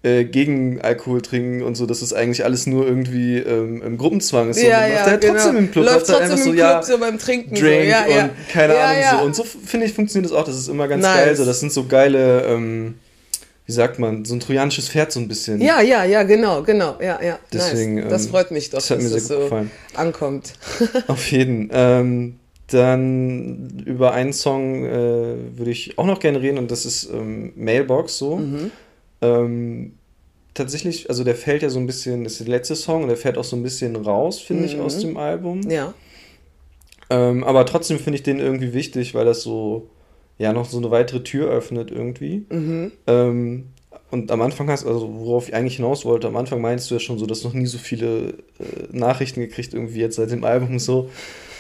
[0.04, 4.50] äh, gegen Alkohol trinken und so, dass es eigentlich alles nur irgendwie ähm, im Gruppenzwang
[4.50, 4.62] ist.
[4.62, 5.34] Ja, und ja, der genau.
[5.34, 7.90] trotzdem im Club, läuft trotzdem einfach im so, Club, ja, so beim Trinken Drink so.
[7.90, 8.24] ja, ja.
[8.26, 9.18] und keine ja, Ahnung ja.
[9.18, 9.26] so.
[9.26, 10.44] Und so finde ich funktioniert das auch.
[10.44, 11.16] Das ist immer ganz nice.
[11.16, 11.36] geil.
[11.38, 12.96] So, das sind so geile ähm,
[13.66, 15.62] wie sagt man, so ein trojanisches Pferd so ein bisschen.
[15.62, 17.40] Ja, ja, ja, genau, genau, ja, ja.
[17.52, 18.10] Deswegen, nice.
[18.10, 19.72] Das ähm, freut mich doch, das dass das so gefallen.
[19.96, 20.54] ankommt.
[21.08, 21.70] Auf jeden.
[21.72, 27.10] Ähm, dann über einen Song äh, würde ich auch noch gerne reden und das ist
[27.12, 28.38] ähm, Mailbox so.
[28.38, 28.72] Mhm.
[29.22, 29.94] Ähm,
[30.54, 33.18] tatsächlich, also der fällt ja so ein bisschen, das ist der letzte Song und der
[33.18, 34.70] fällt auch so ein bisschen raus, finde mhm.
[34.70, 35.62] ich, aus dem Album.
[35.70, 35.94] Ja.
[37.10, 39.90] Ähm, aber trotzdem finde ich den irgendwie wichtig, weil das so
[40.38, 42.46] ja noch so eine weitere Tür öffnet irgendwie.
[42.50, 42.92] Mhm.
[43.08, 43.68] Ähm,
[44.12, 47.00] und am Anfang hast also worauf ich eigentlich hinaus wollte, am Anfang meinst du ja
[47.00, 48.34] schon so, dass noch nie so viele äh,
[48.92, 51.10] Nachrichten gekriegt, irgendwie jetzt seit dem Album so.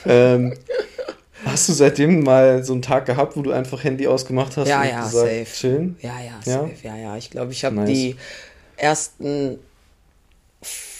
[0.05, 0.53] Ähm,
[1.45, 4.67] hast du seitdem mal so einen Tag gehabt, wo du einfach Handy ausgemacht hast?
[4.67, 5.45] Ja, und ja, gesagt, safe.
[5.45, 5.97] Chillen?
[6.01, 6.73] Ja, ja, safe.
[6.83, 7.17] Ja, ja.
[7.17, 7.87] Ich glaube, ich habe nice.
[7.89, 8.15] die
[8.77, 9.59] ersten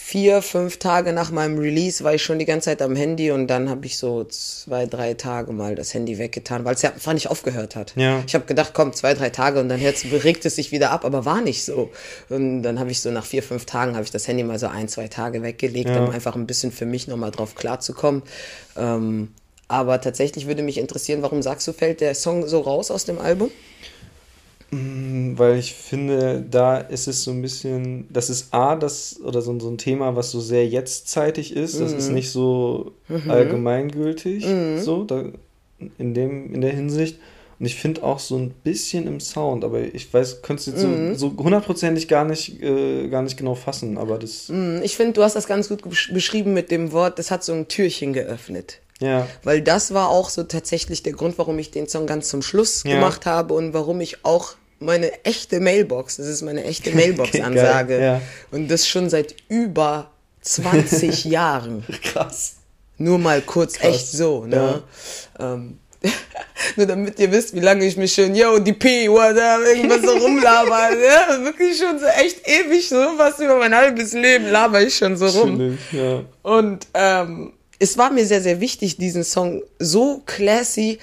[0.06, 3.48] vier, fünf Tage nach meinem Release war ich schon die ganze Zeit am Handy und
[3.48, 7.14] dann habe ich so zwei, drei Tage mal das Handy weggetan, weil es ja einfach
[7.14, 7.94] nicht aufgehört hat.
[7.96, 8.22] Ja.
[8.28, 11.24] Ich habe gedacht, komm, zwei, drei Tage und dann regt es sich wieder ab, aber
[11.24, 11.90] war nicht so.
[12.28, 14.68] Und dann habe ich so nach vier, fünf Tagen habe ich das Handy mal so
[14.68, 16.04] ein, zwei Tage weggelegt, ja.
[16.04, 18.24] um einfach ein bisschen für mich nochmal drauf klarzukommen.
[18.76, 19.30] Ähm,
[19.70, 23.20] aber tatsächlich würde mich interessieren, warum sagst du, fällt der Song so raus aus dem
[23.20, 23.50] Album?
[24.74, 29.42] Mm, weil ich finde, da ist es so ein bisschen, das ist A, das, oder
[29.42, 31.80] so, so ein Thema, was so sehr jetztzeitig ist.
[31.80, 31.98] Das mhm.
[31.98, 33.30] ist nicht so mhm.
[33.30, 34.80] allgemeingültig, mhm.
[34.80, 35.26] so, da,
[35.98, 37.20] in, dem, in der Hinsicht.
[37.60, 40.84] Und ich finde auch so ein bisschen im Sound, aber ich weiß, könntest du jetzt
[40.84, 41.16] mhm.
[41.16, 44.50] so, so hundertprozentig gar nicht, äh, gar nicht genau fassen, aber das.
[44.50, 44.82] Mhm.
[44.84, 47.68] Ich finde, du hast das ganz gut beschrieben mit dem Wort, das hat so ein
[47.68, 48.80] Türchen geöffnet.
[49.00, 49.28] Ja.
[49.44, 52.84] Weil das war auch so tatsächlich der Grund, warum ich den Song ganz zum Schluss
[52.86, 52.96] ja.
[52.96, 56.18] gemacht habe und warum ich auch meine echte Mailbox.
[56.18, 58.00] Das ist meine echte Mailbox-Ansage.
[58.00, 58.22] Ja.
[58.52, 60.12] Und das schon seit über
[60.42, 61.84] 20 Jahren.
[62.04, 62.56] Krass.
[62.98, 63.96] Nur mal kurz Krass.
[63.96, 64.84] echt so, ne?
[65.40, 65.54] Ja.
[65.54, 65.80] Ähm,
[66.76, 70.02] nur damit ihr wisst, wie lange ich mich schon, yo, die P, what up, irgendwas
[70.02, 70.90] so rumlaber.
[70.92, 75.16] ja, wirklich schon so echt ewig, so was über mein halbes Leben laber ich schon
[75.16, 75.78] so rum.
[75.92, 76.24] Ja.
[76.42, 81.00] Und ähm, es war mir sehr, sehr wichtig, diesen Song so classy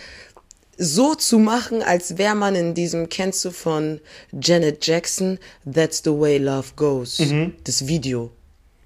[0.80, 4.00] so zu machen, als wäre man in diesem, kennst du von
[4.32, 5.38] Janet Jackson,
[5.70, 7.52] That's the Way Love Goes, mhm.
[7.64, 8.30] das Video,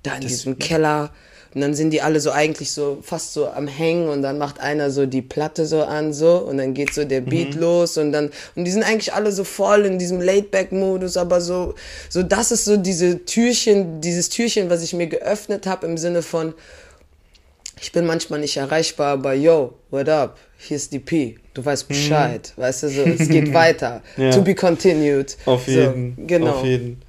[0.02, 1.12] da in das diesem Keller.
[1.54, 4.58] Und dann sind die alle so eigentlich so fast so am Hängen und dann macht
[4.58, 7.60] einer so die Platte so an so und dann geht so der Beat mhm.
[7.60, 11.76] los und dann und die sind eigentlich alle so voll in diesem Laidback-Modus, aber so
[12.08, 16.22] so das ist so diese Türchen, dieses Türchen, was ich mir geöffnet habe im Sinne
[16.22, 16.54] von
[17.80, 20.38] ich bin manchmal nicht erreichbar, aber yo, what up?
[20.58, 21.38] Hier ist die P.
[21.52, 21.94] Du weißt mhm.
[21.94, 22.52] Bescheid.
[22.56, 22.62] Mhm.
[22.62, 24.02] Weißt du, so, es geht weiter.
[24.16, 24.30] ja.
[24.30, 25.36] To be continued.
[25.46, 26.16] Auf jeden.
[26.16, 26.50] So, genau.
[26.52, 27.02] Auf jeden.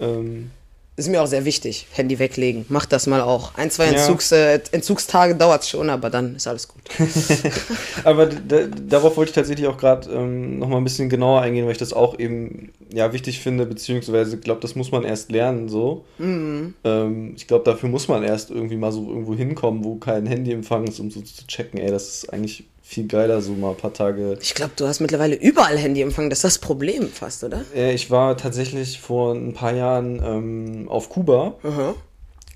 [0.00, 0.50] Ähm,
[0.96, 1.86] ist mir auch sehr wichtig.
[1.92, 2.64] Handy weglegen.
[2.70, 3.54] Mach das mal auch.
[3.56, 4.54] Ein, zwei Entzugs, ja.
[4.54, 6.82] äh, Entzugstage dauert es schon, aber dann ist alles gut.
[8.04, 11.78] aber darauf wollte ich tatsächlich auch gerade ähm, nochmal ein bisschen genauer eingehen, weil ich
[11.78, 16.06] das auch eben ja, wichtig finde, beziehungsweise glaube, das muss man erst lernen so.
[16.16, 16.74] Mhm.
[16.84, 20.86] Ähm, ich glaube, dafür muss man erst irgendwie mal so irgendwo hinkommen, wo kein Handyempfang
[20.86, 23.92] ist, um so zu checken, ey, das ist eigentlich viel geiler, so mal ein paar
[23.92, 24.38] Tage.
[24.40, 26.30] Ich glaube, du hast mittlerweile überall Handyempfang.
[26.30, 27.64] Das ist das Problem fast, oder?
[27.74, 31.56] Äh, ich war tatsächlich vor ein paar Jahren ähm, auf Kuba.
[31.64, 31.96] Aha.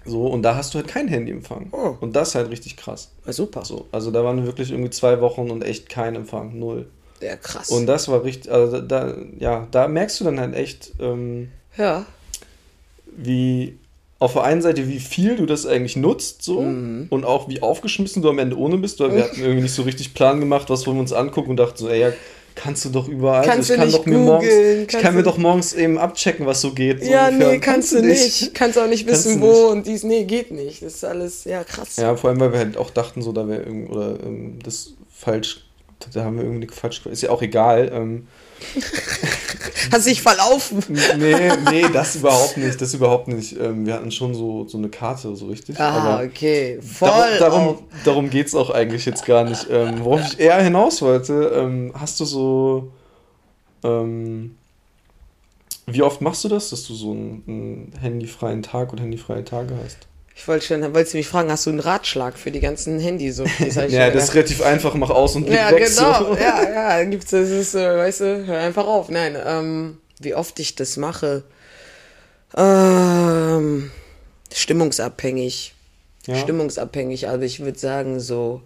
[0.05, 1.71] So, und da hast du halt kein Handyempfang.
[1.73, 1.97] Oh.
[2.01, 3.11] Und das ist halt richtig krass.
[3.27, 3.65] Ja, super.
[3.65, 6.57] So, also da waren wirklich irgendwie zwei Wochen und echt kein Empfang.
[6.57, 6.87] Null.
[7.21, 7.69] Ja, krass.
[7.69, 12.07] Und das war richtig, also da, ja, da merkst du dann halt echt, ähm, ja.
[13.17, 13.77] wie
[14.21, 17.07] auf der einen Seite, wie viel du das eigentlich nutzt, so mhm.
[17.09, 19.83] und auch wie aufgeschmissen du am Ende ohne bist, weil wir hatten irgendwie nicht so
[19.83, 22.13] richtig Plan gemacht, was wollen wir uns angucken und dachten so, ey, ja,
[22.55, 23.47] kannst du doch überall.
[23.47, 26.61] Kannst also, ich kann doch mir morgens, ich kann mir doch morgens eben abchecken, was
[26.61, 27.03] so geht.
[27.03, 27.53] So ja, ungefähr.
[27.53, 28.41] nee, kannst, kannst du nicht.
[28.43, 28.55] nicht.
[28.55, 29.73] Kannst auch nicht wissen, wo nicht.
[29.73, 30.83] und dies, nee, geht nicht.
[30.83, 31.97] Das ist alles, ja, krass.
[31.97, 34.93] Ja, vor allem, weil wir halt auch dachten, so, da wäre irgendwie, oder ähm, das
[35.09, 35.65] falsch,
[36.13, 37.91] da haben wir irgendwie falsch, ist ja auch egal.
[37.95, 38.27] Ähm,
[39.93, 40.83] Hast dich verlaufen?
[41.19, 42.81] Nee, nee, das überhaupt nicht.
[42.81, 43.59] Das überhaupt nicht.
[43.59, 45.79] Ähm, wir hatten schon so, so eine Karte, so richtig.
[45.81, 46.81] Ah, okay.
[46.81, 47.11] Voll.
[47.39, 49.67] Darum, darum, darum geht es auch eigentlich jetzt gar nicht.
[49.71, 52.93] Ähm, worauf ich eher hinaus wollte, ähm, hast du so.
[53.83, 54.57] Ähm,
[55.87, 59.75] wie oft machst du das, dass du so einen, einen handyfreien Tag oder handyfreie Tage
[59.83, 60.10] hast?
[60.41, 63.37] Ich wollte schon, wolltest du mich fragen, hast du einen Ratschlag für die ganzen Handys?
[63.37, 63.45] So,
[63.89, 65.87] ja, das ist relativ einfach, mach aus und ja, weg.
[65.87, 66.25] Genau.
[66.25, 66.35] So.
[66.35, 69.11] Ja, ja, dann gibt's das, ist, äh, weißt du, hör einfach auf.
[69.11, 71.45] Nein, ähm, wie oft ich das mache,
[72.57, 73.91] ähm,
[74.51, 75.75] stimmungsabhängig.
[76.27, 76.37] Ja.
[76.37, 78.63] Stimmungsabhängig, also ich würde sagen so,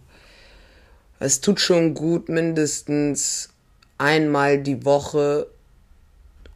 [1.18, 3.48] es tut schon gut, mindestens
[3.98, 5.48] einmal die Woche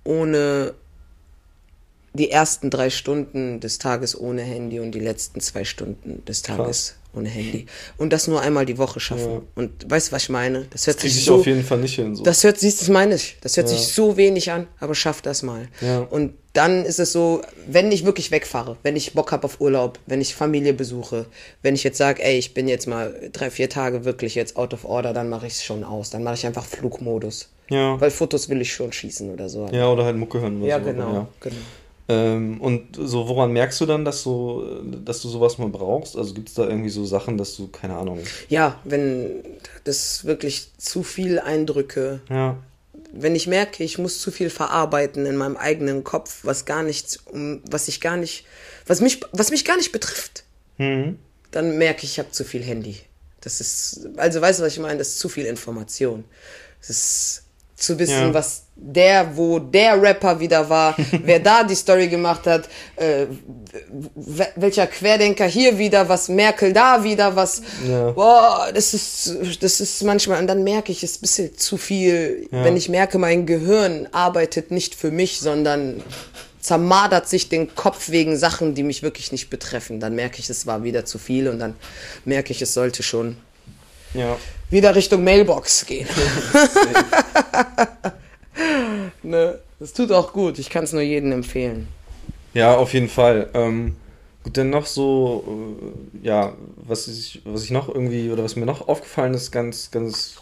[0.04, 0.74] ohne
[2.18, 6.66] die ersten drei Stunden des Tages ohne Handy und die letzten zwei Stunden des Tages
[6.66, 6.94] Krass.
[7.14, 7.66] ohne Handy.
[7.96, 9.32] Und das nur einmal die Woche schaffen.
[9.32, 9.42] Ja.
[9.54, 10.66] Und weißt du, was ich meine?
[10.70, 12.14] Das hört das sich so, auf jeden Fall nicht hin.
[12.16, 12.24] So.
[12.24, 13.36] Das hört, siehst das meine ich.
[13.40, 13.76] Das hört ja.
[13.76, 15.68] sich so wenig an, aber schaff das mal.
[15.80, 16.00] Ja.
[16.00, 20.00] Und dann ist es so, wenn ich wirklich wegfahre, wenn ich Bock habe auf Urlaub,
[20.06, 21.26] wenn ich Familie besuche,
[21.62, 24.74] wenn ich jetzt sage, ey, ich bin jetzt mal drei, vier Tage wirklich jetzt out
[24.74, 26.10] of order, dann mache ich es schon aus.
[26.10, 27.48] Dann mache ich einfach Flugmodus.
[27.70, 28.00] Ja.
[28.00, 29.68] Weil Fotos will ich schon schießen oder so.
[29.70, 30.58] Ja, oder halt Mucke hören.
[30.58, 30.84] Oder ja, so.
[30.84, 31.56] genau, ja, genau.
[32.10, 36.16] Ähm, und so, woran merkst du dann, dass du, dass du sowas mal brauchst?
[36.16, 38.20] Also gibt es da irgendwie so Sachen, dass du, keine Ahnung.
[38.48, 39.44] Ja, wenn
[39.84, 42.20] das wirklich zu viel Eindrücke.
[42.30, 42.56] Ja.
[43.12, 47.20] Wenn ich merke, ich muss zu viel verarbeiten in meinem eigenen Kopf, was gar nicht,
[47.70, 48.44] was ich gar nicht,
[48.86, 50.44] was mich, was mich gar nicht betrifft,
[50.78, 51.18] mhm.
[51.50, 52.96] dann merke ich, ich habe zu viel Handy.
[53.40, 54.98] Das ist, also weißt du, was ich meine?
[54.98, 56.24] Das ist zu viel Information.
[56.80, 57.44] Das ist
[57.78, 58.34] zu wissen, ja.
[58.34, 63.26] was der, wo der Rapper wieder war, wer da die Story gemacht hat, äh,
[64.56, 68.10] welcher Querdenker hier wieder, was Merkel da wieder, was, ja.
[68.10, 71.76] boah, das ist, das ist manchmal, und dann merke ich, es ist ein bisschen zu
[71.76, 72.64] viel, ja.
[72.64, 76.02] wenn ich merke, mein Gehirn arbeitet nicht für mich, sondern
[76.60, 80.66] zermadert sich den Kopf wegen Sachen, die mich wirklich nicht betreffen, dann merke ich, es
[80.66, 81.74] war wieder zu viel und dann
[82.24, 83.36] merke ich, es sollte schon
[84.14, 84.36] ja.
[84.70, 86.08] Wieder Richtung Mailbox gehen.
[89.22, 89.58] ne?
[89.80, 90.58] Das tut auch gut.
[90.58, 91.88] Ich kann es nur jedem empfehlen.
[92.54, 93.48] Ja, auf jeden Fall.
[93.54, 93.96] Ähm,
[94.42, 98.66] gut, dann noch so, äh, ja, was ich, was ich noch irgendwie, oder was mir
[98.66, 100.36] noch aufgefallen ist, ganz, ganz,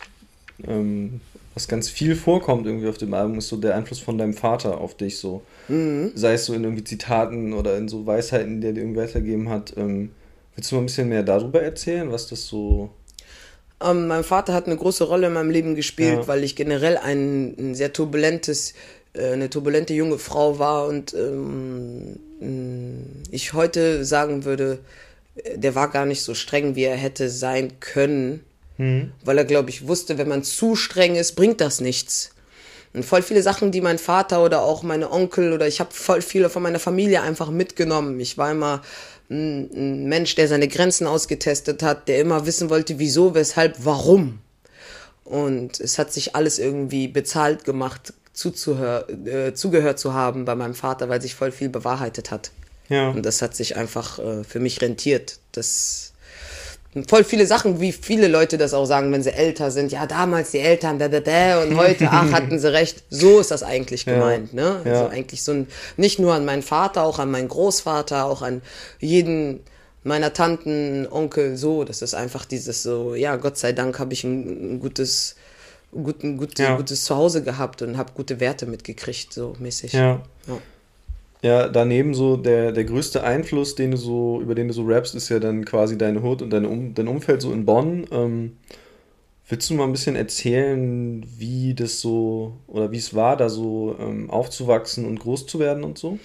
[0.66, 1.20] ähm,
[1.54, 4.80] was ganz viel vorkommt irgendwie auf dem Album, ist so der Einfluss von deinem Vater
[4.80, 5.42] auf dich so.
[5.68, 6.12] Mhm.
[6.14, 9.50] Sei es so in irgendwie Zitaten oder in so Weisheiten, die er dir irgendwie weitergegeben
[9.50, 9.74] hat.
[9.76, 10.12] Ähm,
[10.54, 12.90] willst du mal ein bisschen mehr darüber erzählen, was das so
[13.82, 16.28] ähm, mein Vater hat eine große Rolle in meinem Leben gespielt, ja.
[16.28, 18.74] weil ich generell ein, ein sehr turbulentes,
[19.12, 22.16] äh, eine turbulente junge Frau war und ähm,
[23.30, 24.78] ich heute sagen würde,
[25.54, 28.44] der war gar nicht so streng, wie er hätte sein können,
[28.78, 29.12] mhm.
[29.24, 32.30] weil er, glaube ich, wusste, wenn man zu streng ist, bringt das nichts.
[32.94, 36.22] Und voll viele Sachen, die mein Vater oder auch meine Onkel oder ich habe voll
[36.22, 38.18] viele von meiner Familie einfach mitgenommen.
[38.20, 38.80] Ich war immer
[39.30, 44.40] ein, ein Mensch, der seine Grenzen ausgetestet hat, der immer wissen wollte, wieso, weshalb, warum.
[45.24, 50.74] Und es hat sich alles irgendwie bezahlt gemacht, zuzuhör, äh, zugehört zu haben bei meinem
[50.74, 52.52] Vater, weil sich voll viel bewahrheitet hat.
[52.88, 53.10] Ja.
[53.10, 55.38] Und das hat sich einfach äh, für mich rentiert.
[55.52, 56.12] Das
[57.04, 59.92] voll viele Sachen, wie viele Leute das auch sagen, wenn sie älter sind.
[59.92, 63.04] Ja, damals die Eltern, da, da, da, und heute, ach, hatten sie recht.
[63.10, 64.62] So ist das eigentlich gemeint, ja.
[64.62, 64.80] ne?
[64.84, 65.08] Also ja.
[65.08, 68.62] eigentlich so ein, nicht nur an meinen Vater, auch an meinen Großvater, auch an
[68.98, 69.60] jeden
[70.04, 71.84] meiner Tanten, Onkel, so.
[71.84, 75.36] Das ist einfach dieses so, ja, Gott sei Dank habe ich ein, ein gutes,
[75.92, 76.76] guten, gute, ja.
[76.76, 79.92] gutes Zuhause gehabt und habe gute Werte mitgekriegt, so mäßig.
[79.92, 80.22] Ja.
[81.42, 81.68] Ja.
[81.68, 85.28] Daneben so der, der größte Einfluss, den du so, über den du so rappst, ist
[85.28, 88.06] ja dann quasi deine Hut und deine um, dein Umfeld so in Bonn.
[88.10, 88.56] Ähm,
[89.48, 93.96] willst du mal ein bisschen erzählen, wie das so oder wie es war, da so
[94.00, 96.18] ähm, aufzuwachsen und groß zu werden und so?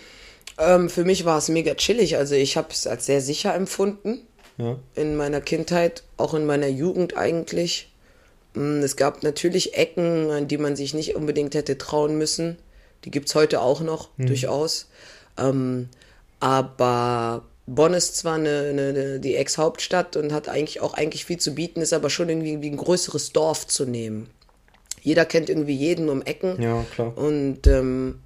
[0.57, 2.17] Ähm, für mich war es mega chillig.
[2.17, 4.21] Also ich habe es als sehr sicher empfunden.
[4.57, 4.77] Ja.
[4.95, 7.91] In meiner Kindheit, auch in meiner Jugend eigentlich.
[8.53, 12.57] Mm, es gab natürlich Ecken, an die man sich nicht unbedingt hätte trauen müssen.
[13.03, 14.27] Die gibt es heute auch noch, mhm.
[14.27, 14.87] durchaus.
[15.37, 15.89] Ähm,
[16.39, 21.55] aber Bonn ist zwar eine, eine, die Ex-Hauptstadt und hat eigentlich auch eigentlich viel zu
[21.55, 24.29] bieten, ist aber schon irgendwie ein größeres Dorf zu nehmen.
[25.01, 26.61] Jeder kennt irgendwie jeden um Ecken.
[26.61, 27.17] Ja, klar.
[27.17, 28.19] Und ähm,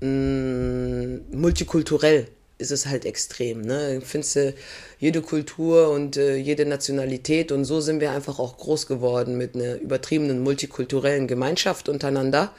[0.00, 2.28] mh, multikulturell.
[2.60, 3.62] Ist es halt extrem.
[3.62, 4.00] Ne?
[4.04, 4.54] Findest du
[4.98, 9.54] jede Kultur und äh, jede Nationalität und so sind wir einfach auch groß geworden mit
[9.54, 12.52] einer übertriebenen multikulturellen Gemeinschaft untereinander,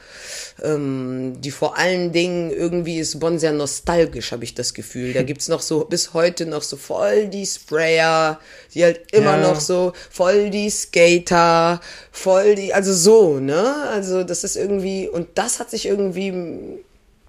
[0.60, 5.12] ähm, die vor allen Dingen irgendwie ist Bonn sehr nostalgisch, habe ich das Gefühl.
[5.12, 8.40] Da gibt's noch so bis heute noch so voll die Sprayer,
[8.74, 9.48] die halt immer ja.
[9.48, 11.80] noch so voll die Skater,
[12.10, 13.86] voll die, also so, ne?
[13.90, 16.82] Also das ist irgendwie, und das hat sich irgendwie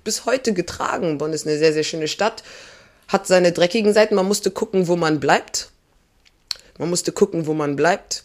[0.03, 1.17] bis heute getragen.
[1.17, 2.43] Bonn ist eine sehr, sehr schöne Stadt,
[3.07, 4.15] hat seine dreckigen Seiten.
[4.15, 5.69] Man musste gucken, wo man bleibt.
[6.77, 8.23] Man musste gucken, wo man bleibt.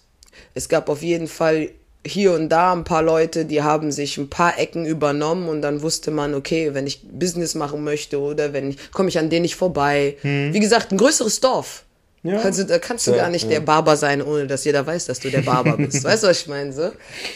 [0.55, 1.71] Es gab auf jeden Fall
[2.07, 5.83] hier und da ein paar Leute, die haben sich ein paar Ecken übernommen und dann
[5.83, 9.43] wusste man, okay, wenn ich Business machen möchte oder wenn ich, komme ich an denen
[9.43, 10.17] nicht vorbei.
[10.23, 10.55] Hm.
[10.55, 11.85] Wie gesagt, ein größeres Dorf.
[12.23, 12.41] Ja.
[12.41, 13.51] Also da kannst du ja, gar nicht ja.
[13.51, 16.03] der Barber sein, ohne dass jeder weiß, dass du der Barber bist.
[16.05, 16.73] weißt du, was ich meine?
[16.73, 16.93] So?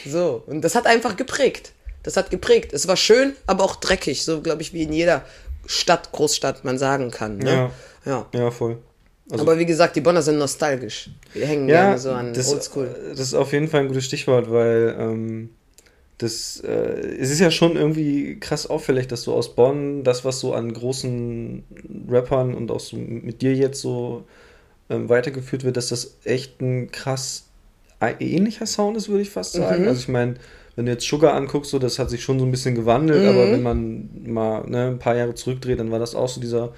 [0.06, 0.42] so.
[0.46, 1.72] Und das hat einfach geprägt.
[2.02, 2.72] Das hat geprägt.
[2.72, 5.24] Es war schön, aber auch dreckig, so glaube ich, wie in jeder
[5.66, 7.38] Stadt, Großstadt man sagen kann.
[7.38, 7.70] Ne?
[8.04, 8.26] Ja.
[8.32, 8.40] ja.
[8.40, 8.78] Ja, voll.
[9.30, 11.10] Also, aber wie gesagt, die Bonner sind nostalgisch.
[11.32, 12.94] Wir hängen ja, gerne so an das, Oldschool.
[13.10, 15.50] Das ist auf jeden Fall ein gutes Stichwort, weil ähm,
[16.18, 20.40] das, äh, es ist ja schon irgendwie krass auffällig, dass du aus Bonn das, was
[20.40, 21.64] so an großen
[22.08, 24.24] Rappern und auch so mit dir jetzt so
[24.90, 27.46] ähm, weitergeführt wird, dass das echt ein krass
[28.18, 29.82] ähnlicher Sound ist, würde ich fast sagen.
[29.82, 29.88] Mhm.
[29.88, 30.34] Also ich meine,
[30.76, 33.28] wenn du jetzt Sugar anguckst, so, das hat sich schon so ein bisschen gewandelt, mhm.
[33.28, 36.72] aber wenn man mal ne, ein paar Jahre zurückdreht, dann war das auch so dieser,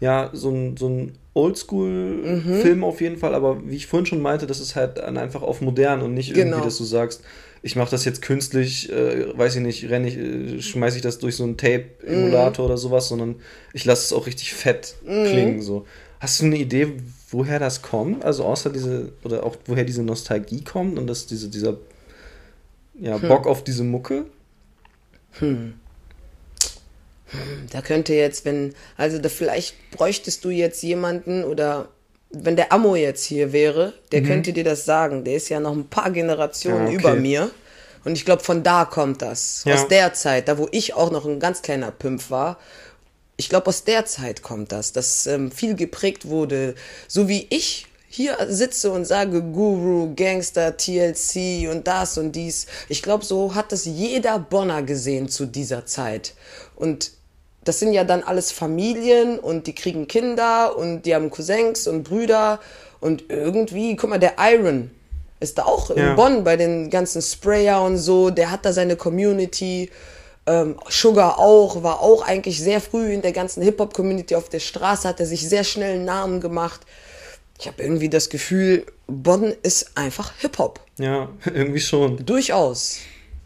[0.00, 2.84] ja, so ein, so ein Oldschool-Film mhm.
[2.84, 6.02] auf jeden Fall, aber wie ich vorhin schon meinte, das ist halt einfach auf modern
[6.02, 6.64] und nicht irgendwie, genau.
[6.64, 7.22] dass du sagst,
[7.62, 11.18] ich mache das jetzt künstlich, äh, weiß ich nicht, renne ich, äh, schmeiße ich das
[11.18, 12.70] durch so einen Tape-Emulator mhm.
[12.70, 13.36] oder sowas, sondern
[13.72, 15.24] ich lasse es auch richtig fett mhm.
[15.26, 15.62] klingen.
[15.62, 15.86] So.
[16.20, 16.94] Hast du eine Idee,
[17.30, 18.24] woher das kommt?
[18.24, 21.76] Also außer diese, oder auch woher diese Nostalgie kommt und dass diese, dieser
[22.98, 23.28] ja, hm.
[23.28, 24.26] Bock auf diese Mucke?
[25.38, 25.74] Hm.
[27.26, 27.68] hm.
[27.70, 31.88] Da könnte jetzt, wenn, also da vielleicht bräuchtest du jetzt jemanden oder
[32.30, 34.26] wenn der Ammo jetzt hier wäre, der mhm.
[34.26, 35.24] könnte dir das sagen.
[35.24, 36.96] Der ist ja noch ein paar Generationen ja, okay.
[36.96, 37.50] über mir.
[38.04, 39.64] Und ich glaube, von da kommt das.
[39.64, 39.74] Ja.
[39.74, 42.58] Aus der Zeit, da wo ich auch noch ein ganz kleiner Pimp war.
[43.36, 46.74] Ich glaube, aus der Zeit kommt das, dass ähm, viel geprägt wurde.
[47.06, 52.66] So wie ich hier sitze und sage Guru, Gangster, TLC und das und dies.
[52.88, 56.34] Ich glaube, so hat das jeder Bonner gesehen zu dieser Zeit.
[56.74, 57.12] Und
[57.64, 62.04] das sind ja dann alles Familien und die kriegen Kinder und die haben Cousins und
[62.04, 62.60] Brüder
[63.00, 64.90] und irgendwie, guck mal, der Iron
[65.40, 66.10] ist da auch ja.
[66.10, 69.90] in Bonn bei den ganzen Sprayer und so, der hat da seine Community.
[70.46, 75.06] Ähm, Sugar auch, war auch eigentlich sehr früh in der ganzen Hip-Hop-Community auf der Straße,
[75.06, 76.80] hat er sich sehr schnell einen Namen gemacht
[77.58, 80.80] ich habe irgendwie das Gefühl, Bonn ist einfach Hip-Hop.
[80.98, 82.24] Ja, irgendwie schon.
[82.24, 82.98] Durchaus.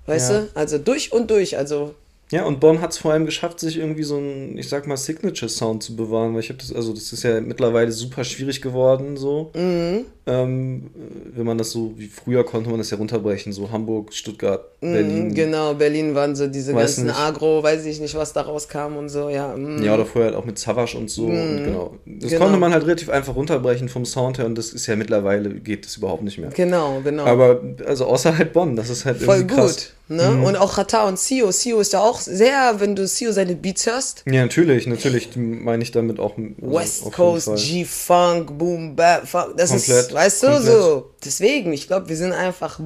[0.07, 0.41] Weißt ja.
[0.41, 0.51] du?
[0.55, 1.57] Also durch und durch.
[1.57, 1.95] Also
[2.33, 4.97] ja, und Bonn hat es vor allem geschafft, sich irgendwie so ein, ich sag mal,
[4.97, 9.18] Signature-Sound zu bewahren, weil ich habe das, also das ist ja mittlerweile super schwierig geworden,
[9.18, 9.51] so.
[9.55, 10.07] Mhm.
[10.24, 10.91] Ähm,
[11.35, 14.93] wenn man das so, wie früher konnte man das ja runterbrechen, so Hamburg, Stuttgart, mhm,
[14.93, 15.35] Berlin.
[15.35, 17.18] Genau, Berlin waren so diese weiß ganzen nicht.
[17.18, 19.55] Agro, weiß ich nicht, was da rauskam und so, ja.
[19.55, 19.83] Mhm.
[19.83, 21.26] Ja, oder vorher halt auch mit Savage und so.
[21.26, 21.64] Und mhm.
[21.66, 21.97] genau.
[22.07, 22.45] Das genau.
[22.45, 25.85] konnte man halt relativ einfach runterbrechen vom Sound her und das ist ja mittlerweile, geht
[25.85, 26.49] das überhaupt nicht mehr.
[26.49, 27.26] Genau, genau.
[27.26, 29.76] Aber, also außer halt Bonn, das ist halt Voll irgendwie krass.
[29.76, 29.93] gut.
[30.17, 30.31] Ne?
[30.31, 30.45] Mhm.
[30.45, 31.51] Und auch Rata und Sio.
[31.51, 34.23] Sio ist ja auch sehr, wenn du Sio seine Beats hörst.
[34.27, 36.37] Ja, natürlich, natürlich meine ich damit auch.
[36.37, 39.55] Also West Coast, G-Funk, Boom, Bap, Funk.
[39.57, 40.73] Das komplett, ist, weißt du, komplett.
[40.73, 41.11] so.
[41.25, 42.79] Deswegen, ich glaube, wir sind einfach.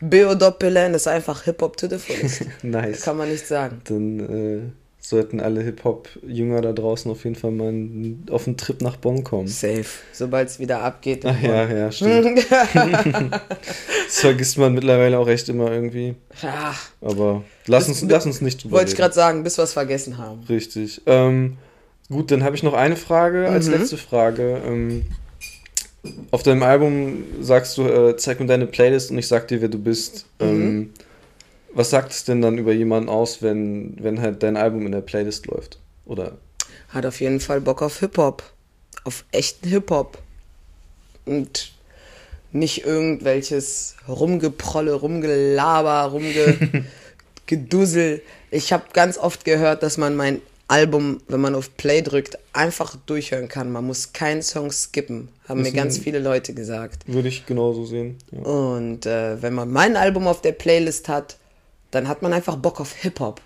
[0.00, 2.42] BO Doppel N ist einfach Hip-Hop to the fullest.
[2.62, 3.02] nice.
[3.02, 3.80] Kann man nicht sagen.
[3.84, 7.74] Dann, äh sollten alle Hip-Hop-Jünger da draußen auf jeden Fall mal
[8.30, 9.48] auf einen Trip nach Bonn kommen.
[9.48, 11.26] Safe, sobald es wieder abgeht.
[11.26, 12.46] Ach ja, ja, stimmt.
[12.50, 16.14] das vergisst man mittlerweile auch echt immer irgendwie.
[16.40, 16.74] Ja.
[17.00, 20.18] Aber lass uns, lass uns nicht drüber Wollte ich gerade sagen, bis wir es vergessen
[20.18, 20.44] haben.
[20.48, 21.02] Richtig.
[21.06, 21.58] Ähm,
[22.08, 23.72] gut, dann habe ich noch eine Frage als mhm.
[23.74, 24.62] letzte Frage.
[24.64, 25.06] Ähm,
[26.30, 29.68] auf deinem Album sagst du, äh, zeig mir deine Playlist und ich sag dir, wer
[29.68, 30.26] du bist.
[30.40, 30.46] Mhm.
[30.46, 30.90] Ähm,
[31.74, 35.00] was sagt es denn dann über jemanden aus, wenn, wenn halt dein Album in der
[35.00, 35.78] Playlist läuft?
[36.04, 36.38] Oder?
[36.88, 38.42] Hat auf jeden Fall Bock auf Hip-Hop.
[39.04, 40.18] Auf echten Hip-Hop.
[41.24, 41.72] Und
[42.52, 46.12] nicht irgendwelches Rumgeprolle, Rumgelaber,
[47.48, 48.22] Rumgedussel.
[48.50, 52.96] ich habe ganz oft gehört, dass man mein Album, wenn man auf Play drückt, einfach
[53.06, 53.72] durchhören kann.
[53.72, 57.02] Man muss keinen Song skippen, haben das mir ganz viele Leute gesagt.
[57.06, 58.16] Würde ich genauso sehen.
[58.30, 58.40] Ja.
[58.40, 61.36] Und äh, wenn man mein Album auf der Playlist hat,
[61.92, 63.40] dann hat man einfach Bock auf Hip-Hop.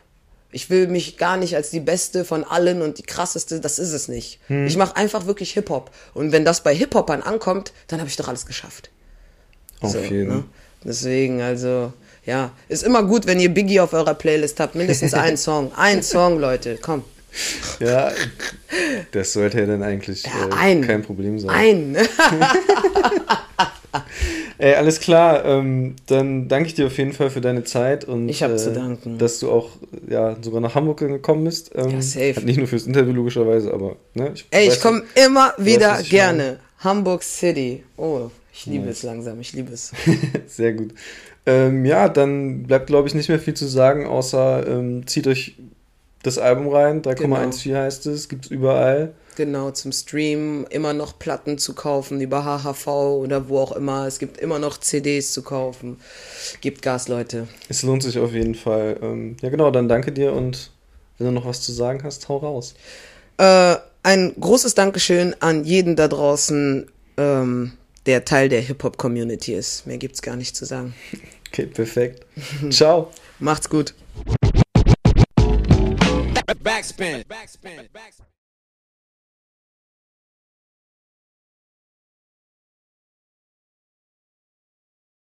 [0.53, 3.93] Ich will mich gar nicht als die Beste von allen und die krasseste, das ist
[3.93, 4.39] es nicht.
[4.47, 4.67] Hm.
[4.67, 5.91] Ich mache einfach wirklich Hip-Hop.
[6.15, 8.89] Und wenn das bei Hip-Hopern ankommt, dann habe ich doch alles geschafft.
[9.81, 10.29] Auf so, jeden.
[10.29, 10.45] Ne?
[10.85, 11.93] Deswegen, also,
[12.25, 14.77] ja, ist immer gut, wenn ihr Biggie auf eurer Playlist habt.
[14.77, 15.73] Mindestens einen Song.
[15.75, 17.05] Ein Song, Leute, komm.
[17.81, 18.13] Ja,
[19.11, 21.51] Das sollte ja dann eigentlich ja, äh, ein, kein Problem sein.
[21.51, 21.97] Ein.
[24.59, 25.45] Ey, alles klar.
[25.45, 28.73] Ähm, dann danke ich dir auf jeden Fall für deine Zeit und ich äh, zu
[28.73, 29.19] danken.
[29.19, 29.71] dass du auch
[30.09, 31.73] ja sogar nach Hamburg gekommen bist.
[31.75, 32.41] Ähm, ja, safe.
[32.43, 36.43] Nicht nur fürs Interview logischerweise, aber ne, ich Ey, ich komme immer wieder weißt, gerne.
[36.43, 36.59] Meine.
[36.79, 37.85] Hamburg City.
[37.97, 38.99] Oh, ich liebe nice.
[38.99, 39.41] es langsam.
[39.41, 39.93] Ich liebe es.
[40.47, 40.95] Sehr gut.
[41.47, 45.57] Ähm, ja, dann bleibt glaube ich nicht mehr viel zu sagen, außer ähm, zieht euch
[46.23, 47.03] das Album rein.
[47.03, 47.79] 3,14 genau.
[47.79, 49.15] heißt es, gibt es überall.
[49.37, 54.07] Genau, zum Stream immer noch Platten zu kaufen über HHV oder wo auch immer.
[54.07, 56.01] Es gibt immer noch CDs zu kaufen.
[56.63, 57.47] Gibt Gas, Leute.
[57.69, 58.99] Es lohnt sich auf jeden Fall.
[59.03, 60.71] Ähm, ja, genau, dann danke dir und
[61.19, 62.75] wenn du noch was zu sagen hast, hau raus.
[63.37, 67.73] Äh, ein großes Dankeschön an jeden da draußen, ähm,
[68.07, 69.87] der Teil der Hip-Hop-Community ist.
[69.87, 70.95] Mehr gibt's gar nicht zu sagen.
[71.49, 72.25] Okay, perfekt.
[72.71, 73.11] Ciao.
[73.39, 73.95] Macht's gut.
[76.63, 77.23] Backspin.
[77.29, 77.77] Backspin.
[77.93, 78.27] Backspin.